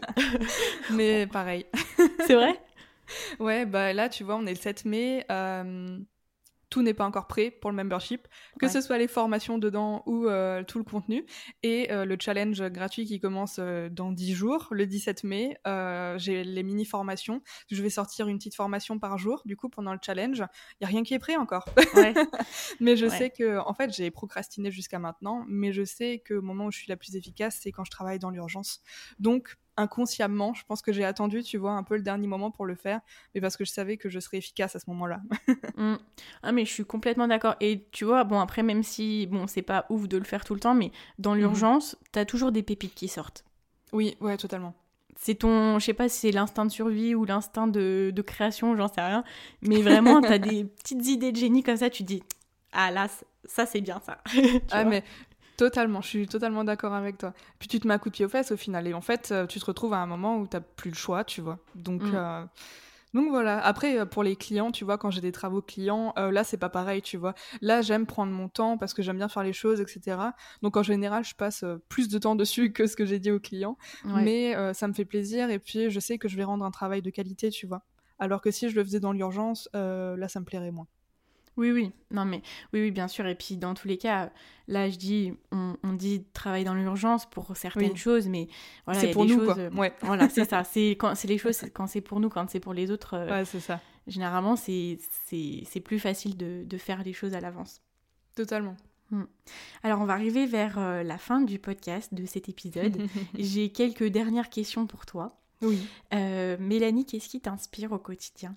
[0.93, 1.65] Mais pareil.
[2.27, 2.61] c'est vrai?
[3.41, 5.25] Ouais, bah là, tu vois, on est le 7 mai.
[5.31, 5.99] euh,
[6.73, 8.29] tout n'est pas encore prêt pour le membership,
[8.61, 8.71] que Ouais.
[8.73, 11.27] ce soit les formations dedans ou euh, tout le contenu.
[11.65, 15.57] Et euh, le challenge gratuit qui commence euh, dans 10 jours, le 17 mai,
[16.19, 17.43] j'ai les mini-formations.
[17.73, 20.45] Je vais sortir une petite formation par jour, du coup, pendant le challenge.
[20.81, 21.65] Il n'y a rien qui est prêt encore.
[21.95, 22.15] Ouais.
[22.79, 23.19] mais je Ouais.
[23.19, 26.71] sais que, en fait, j'ai procrastiné jusqu'à maintenant, mais je sais que au moment où
[26.71, 28.81] je suis la plus efficace, c'est quand je travaille dans l'urgence.
[29.19, 32.67] Donc, inconsciemment, je pense que j'ai attendu, tu vois, un peu le dernier moment pour
[32.67, 33.01] le faire,
[33.35, 35.21] mais parce que je savais que je serais efficace à ce moment-là.
[35.77, 35.97] Mm.
[36.43, 37.55] Ah mais je suis complètement d'accord.
[37.61, 40.53] Et tu vois, bon après même si bon c'est pas ouf de le faire tout
[40.55, 43.45] le temps, mais dans l'urgence, t'as toujours des pépites qui sortent.
[43.93, 44.75] oui, ouais, totalement.
[45.17, 48.77] c'est ton, je sais pas si c'est l'instinct de survie ou l'instinct de, de création,
[48.77, 49.25] j'en sais rien.
[49.63, 52.23] Mais vraiment, t'as des petites idées de génie comme ça, tu dis,
[52.73, 53.07] ah là,
[53.45, 54.19] ça c'est bien ça.
[54.71, 55.03] Ah, mais
[55.61, 57.33] totalement, je suis totalement d'accord avec toi.
[57.59, 59.29] Puis tu te mets un coup de pied aux fesses au final, et en fait,
[59.31, 61.59] euh, tu te retrouves à un moment où t'as plus le choix, tu vois.
[61.75, 62.13] Donc, Mm.
[62.15, 62.45] euh,
[63.13, 63.59] donc voilà.
[63.63, 66.57] Après, euh, pour les clients, tu vois, quand j'ai des travaux clients, euh, là, c'est
[66.57, 67.35] pas pareil, tu vois.
[67.61, 70.17] Là, j'aime prendre mon temps parce que j'aime bien faire les choses, etc.
[70.63, 73.41] Donc en général, je passe plus de temps dessus que ce que j'ai dit aux
[73.41, 73.77] clients.
[74.07, 74.23] Ouais.
[74.23, 76.71] Mais euh, ça me fait plaisir, et puis je sais que je vais rendre un
[76.71, 77.83] travail de qualité, tu vois.
[78.19, 80.87] Alors que si je le faisais dans l'urgence, là, ça me plairait moins.
[81.57, 82.43] Oui, oui, non mais
[82.73, 83.27] oui, oui, bien sûr.
[83.27, 84.31] Et puis dans tous les cas,
[84.69, 88.49] là je dis, on, on dit travailler dans l'urgence pour certaines choses, mais
[88.87, 89.57] voilà, c'est pour nous quoi.
[89.75, 89.93] Ouais.
[90.03, 90.65] Voilà, c'est ça.
[90.71, 93.19] C'est quand c'est les choses quand c'est pour nous, quand c'est pour les autres.
[93.31, 93.81] ouais, c'est ça.
[94.07, 97.83] Généralement, c'est c'est plus facile de, de faire les choses à l'avance.
[98.35, 98.77] Totalement.
[99.11, 99.25] Hmm.
[99.83, 102.97] Alors on va arriver vers la fin du podcast de cet épisode.
[103.39, 105.37] J'ai quelques dernières questions pour toi.
[105.63, 105.79] Oui.
[106.15, 108.57] Euh, Mélanie, qu'est-ce qui t'inspire au quotidien?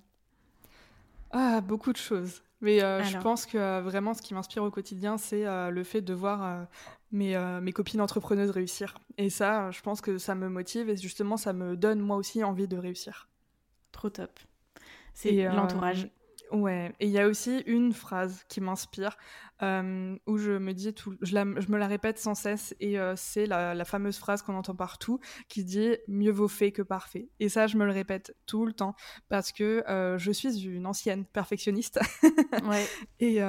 [1.36, 2.42] Ah, beaucoup de choses.
[2.60, 6.00] Mais euh, je pense que euh, vraiment ce qui m'inspire au quotidien, c'est le fait
[6.00, 6.66] de voir
[7.12, 8.94] mes, mes, copines entrepreneuses réussir.
[9.18, 12.44] Et ça, je pense que ça me motive et justement, ça me donne moi aussi
[12.44, 13.28] envie de réussir.
[13.92, 14.30] Trop top.
[15.12, 16.08] C'est l'entourage.
[16.52, 19.16] Ouais, et il y a aussi une phrase qui m'inspire,
[19.62, 23.46] euh, où je me dis, tout, je, me la répète sans cesse, et euh, c'est
[23.46, 27.28] la, fameuse phrase qu'on entend partout, qui dit «mieux vaut fait que parfait».
[27.40, 28.96] Et ça, je me le répète tout le temps,
[29.28, 32.00] parce que euh, je suis une ancienne perfectionniste,
[32.64, 32.86] ouais.
[33.20, 33.40] et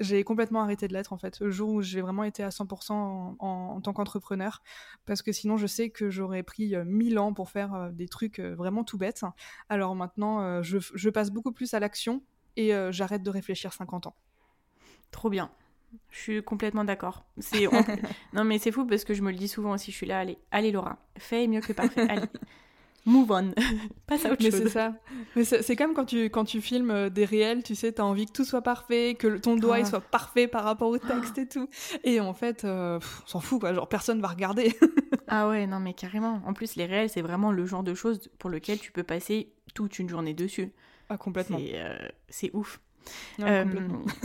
[0.00, 2.92] j'ai complètement arrêté de l'être, en fait, le jour où j'ai vraiment été à 100%
[2.92, 4.62] en, en, tant qu'entrepreneur,
[5.06, 8.84] parce que sinon, je sais que j'aurais pris mille ans pour faire des trucs vraiment
[8.84, 9.22] tout bêtes.
[9.68, 12.22] Alors maintenant, je, je passe beaucoup plus à l'action,
[12.56, 14.16] et j'arrête de réfléchir 50 ans.
[15.10, 15.50] Trop bien.
[16.10, 17.24] Je suis complètement d'accord.
[17.38, 17.66] C'est
[18.32, 19.90] non mais c'est fou parce que je me le dis souvent aussi.
[19.90, 22.06] Je suis là, allez, allez Laura, fais mieux que parfait.
[22.08, 22.26] Allez,
[23.06, 23.52] move on,
[24.06, 24.64] passe à autre mais chose.
[24.64, 24.94] c'est ça.
[25.34, 28.26] Mais c'est comme quand tu quand tu filmes euh, des réels, tu sais, t'as envie
[28.26, 31.48] que tout soit parfait, que ton doigt il soit parfait par rapport au texte et
[31.48, 31.68] tout.
[32.04, 33.72] Et en fait, euh, on s'en fout quoi.
[33.72, 34.76] Genre personne va regarder.
[35.26, 36.42] ah ouais, non mais carrément.
[36.44, 39.52] En plus, les réels, c'est vraiment le genre de choses pour lequel tu peux passer
[39.74, 40.70] toute une journée dessus.
[41.08, 41.58] Ah complètement.
[42.28, 42.80] C'est euh, ouf.
[43.40, 43.64] Euh,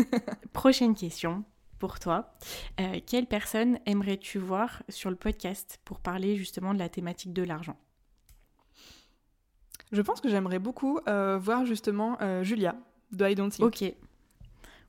[0.53, 1.43] prochaine question
[1.79, 2.33] pour toi.
[2.79, 7.43] Euh, quelle personne aimerais-tu voir sur le podcast pour parler justement de la thématique de
[7.43, 7.77] l'argent?
[9.91, 12.75] Je pense que j'aimerais beaucoup euh, voir justement Julia
[13.11, 13.65] de I Don't Think.
[13.65, 13.93] Ok.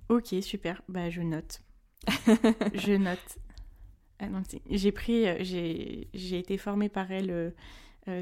[0.09, 0.83] Ok, super.
[0.89, 1.61] Bah, je note.
[2.75, 3.39] je note.
[4.71, 7.53] J'ai pris, j'ai été formée par elle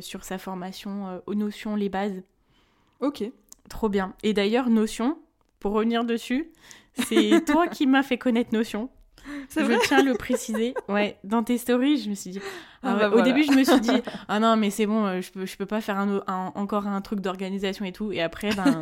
[0.01, 2.23] sur sa formation aux notions, les bases.
[3.01, 3.25] Ok.
[3.69, 4.15] Trop bien.
[4.23, 5.19] Et d'ailleurs, notion,
[5.63, 6.51] pour revenir dessus,
[7.07, 8.91] c'est toi qui m'as fait connaître Notion.
[9.55, 10.75] Je tiens à le préciser.
[10.89, 12.41] Ouais, dans tes stories, je me suis dit.
[12.83, 15.21] Ah ah bah au début, je me suis dit, ah non, mais c'est bon, euh,
[15.21, 16.21] je peux, je peux pas faire un,
[16.57, 18.11] encore un truc d'organisation et tout.
[18.11, 18.81] Et après, ben,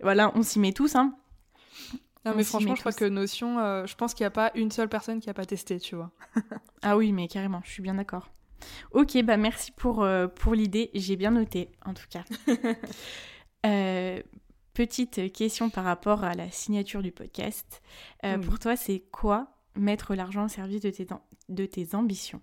[0.00, 0.94] voilà, on s'y met tous.
[0.94, 1.16] Hein.
[2.24, 4.70] Non, mais franchement, je crois que Notion, euh, je pense qu'il n'y a pas une
[4.70, 6.12] seule personne qui a pas testé, tu vois.
[6.82, 8.30] ah oui, mais carrément, je suis bien d'accord.
[8.92, 10.90] Ok, bah merci pour, euh, pour l'idée.
[10.94, 12.22] J'ai bien noté, en tout cas.
[13.66, 14.20] euh,
[14.76, 17.80] Petite question par rapport à la signature du podcast.
[18.26, 21.06] Euh, pour toi, c'est quoi mettre l'argent au service de tes,
[21.48, 22.42] de tes ambitions?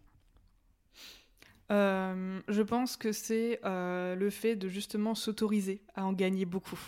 [1.72, 6.80] Euh, Je pense que c'est euh, le fait de justement s'autoriser à en gagner beaucoup.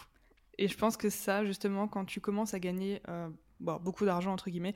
[0.57, 3.03] Et je pense que ça, justement, quand tu commences à gagner
[3.59, 4.73] beaucoup d'argent, entre guillemets,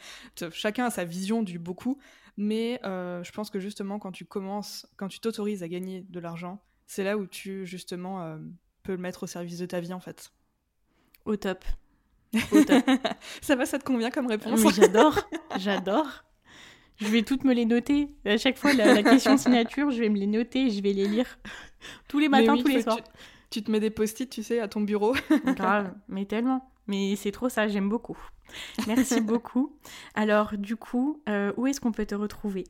[0.51, 1.97] chacun a sa vision du beaucoup,
[2.37, 6.61] mais je pense que justement, quand tu commences, quand tu t'autorises à gagner de l'argent,
[6.85, 8.37] c'est là où tu, justement,
[8.83, 10.31] peux le mettre au service de ta vie, en fait.
[12.51, 12.85] Au top.
[13.41, 15.19] ça va, ça te convient comme réponse J'adore,
[15.57, 16.23] j'adore.
[16.97, 18.09] Je vais toutes me les noter.
[18.25, 21.39] À chaque fois, la, question signature, je vais me les noter, je vais les lire
[22.07, 22.99] tous les matins, tous les soirs.
[23.49, 25.15] Tu, te mets des post-it, tu sais, à ton bureau.
[25.45, 26.71] Grave, mais tellement.
[26.87, 28.17] Mais c'est trop ça, j'aime beaucoup.
[28.87, 29.77] Merci beaucoup.
[30.13, 32.65] Alors, du coup, euh, où est-ce qu'on peut te retrouver?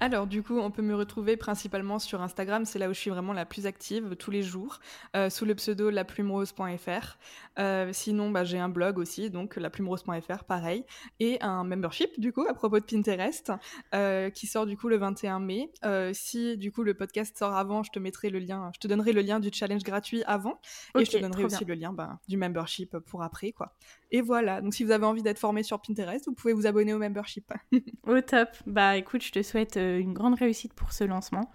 [0.00, 3.10] Alors du coup, on peut me retrouver principalement sur Instagram, c'est là où je suis
[3.10, 4.80] vraiment la plus active tous les jours,
[5.14, 7.18] euh, sous le pseudo laplumerose.fr.
[7.58, 10.84] Euh, sinon, bah, j'ai un blog aussi, donc laplumerose.fr, pareil,
[11.20, 13.52] et un membership du coup à propos de Pinterest
[13.94, 15.70] euh, qui sort du coup le 21 mai.
[16.12, 19.12] si du coup le podcast sort avant, je te mettrai le lien, je te donnerai
[19.12, 20.60] le lien du challenge gratuit avant,
[20.98, 23.74] et je te donnerai aussi le lien bah, du membership pour après quoi.
[24.12, 26.94] Et voilà, donc si vous avez envie d'être formé sur Pinterest, vous pouvez vous abonner
[26.94, 27.52] au membership.
[28.06, 28.48] au top.
[28.66, 31.50] Bah écoute, je te souhaite une grande réussite pour ce lancement.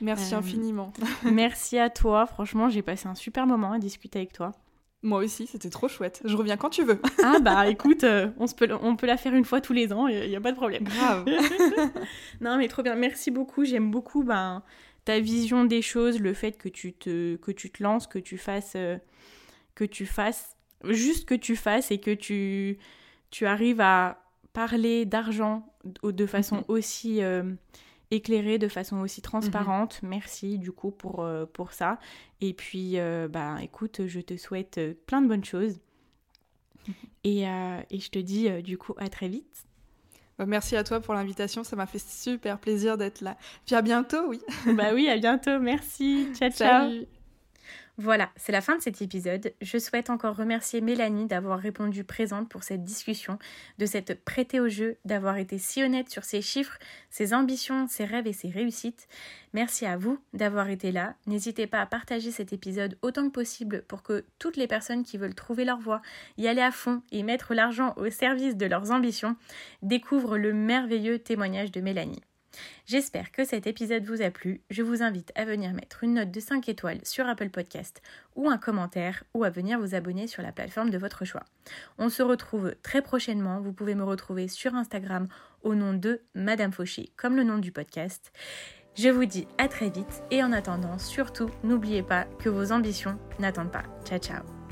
[0.00, 0.92] Merci euh, infiniment.
[1.24, 2.26] merci à toi.
[2.26, 4.52] Franchement, j'ai passé un super moment à discuter avec toi.
[5.02, 6.22] Moi aussi, c'était trop chouette.
[6.24, 7.00] Je reviens quand tu veux.
[7.22, 9.92] ah bah écoute, euh, on, se peut, on peut la faire une fois tous les
[9.92, 10.84] ans, il n'y a, pas de problème.
[10.84, 11.26] Grave.
[12.40, 13.64] non mais trop bien, merci beaucoup.
[13.64, 14.62] J'aime beaucoup ben,
[15.04, 18.38] ta vision des choses, le fait que tu te, que tu te lances, que tu
[18.38, 18.76] fasses...
[19.74, 20.56] que tu fasses
[20.90, 22.78] juste que tu fasses et que tu,
[23.30, 24.23] tu arrives à
[24.54, 25.66] parler d'argent
[26.02, 26.64] de façon mhm.
[26.68, 27.52] aussi euh,
[28.10, 30.02] éclairée, de façon aussi transparente.
[30.02, 30.08] Mhm.
[30.08, 31.98] Merci du coup pour, euh, pour ça.
[32.40, 35.78] Et puis, euh, bah, écoute, je te souhaite plein de bonnes choses.
[37.26, 39.64] Et, et je te dis du coup à très vite.
[40.36, 43.38] Bah, merci à toi pour l'invitation, ça m'a fait super plaisir d'être là.
[43.64, 44.40] Puis à bientôt, oui.
[44.74, 46.28] bah oui, à bientôt, merci.
[46.34, 46.90] Ciao, ciao.
[47.96, 49.54] Voilà, c'est la fin de cet épisode.
[49.62, 53.38] Je souhaite encore remercier Mélanie d'avoir répondu présente pour cette discussion,
[53.78, 56.76] de s'être prêtée au jeu, d'avoir été si honnête sur ses chiffres,
[57.10, 59.06] ses ambitions, ses rêves et ses réussites.
[59.52, 61.14] Merci à vous d'avoir été là.
[61.26, 65.16] N'hésitez pas à partager cet épisode autant que possible pour que toutes les personnes qui
[65.16, 66.02] veulent trouver leur voie,
[66.36, 69.36] y aller à fond et mettre l'argent au service de leurs ambitions
[69.82, 72.22] découvrent le merveilleux témoignage de Mélanie.
[72.86, 74.60] J'espère que cet épisode vous a plu.
[74.70, 78.02] Je vous invite à venir mettre une note de 5 étoiles sur Apple Podcast
[78.36, 81.44] ou un commentaire ou à venir vous abonner sur la plateforme de votre choix.
[81.98, 83.60] On se retrouve très prochainement.
[83.60, 85.26] Vous pouvez me retrouver sur Instagram
[85.62, 88.32] au nom de Madame Fauché, comme le nom du podcast.
[88.96, 93.18] Je vous dis à très vite et en attendant, surtout, n'oubliez pas que vos ambitions
[93.40, 93.84] n'attendent pas.
[94.04, 94.63] Ciao ciao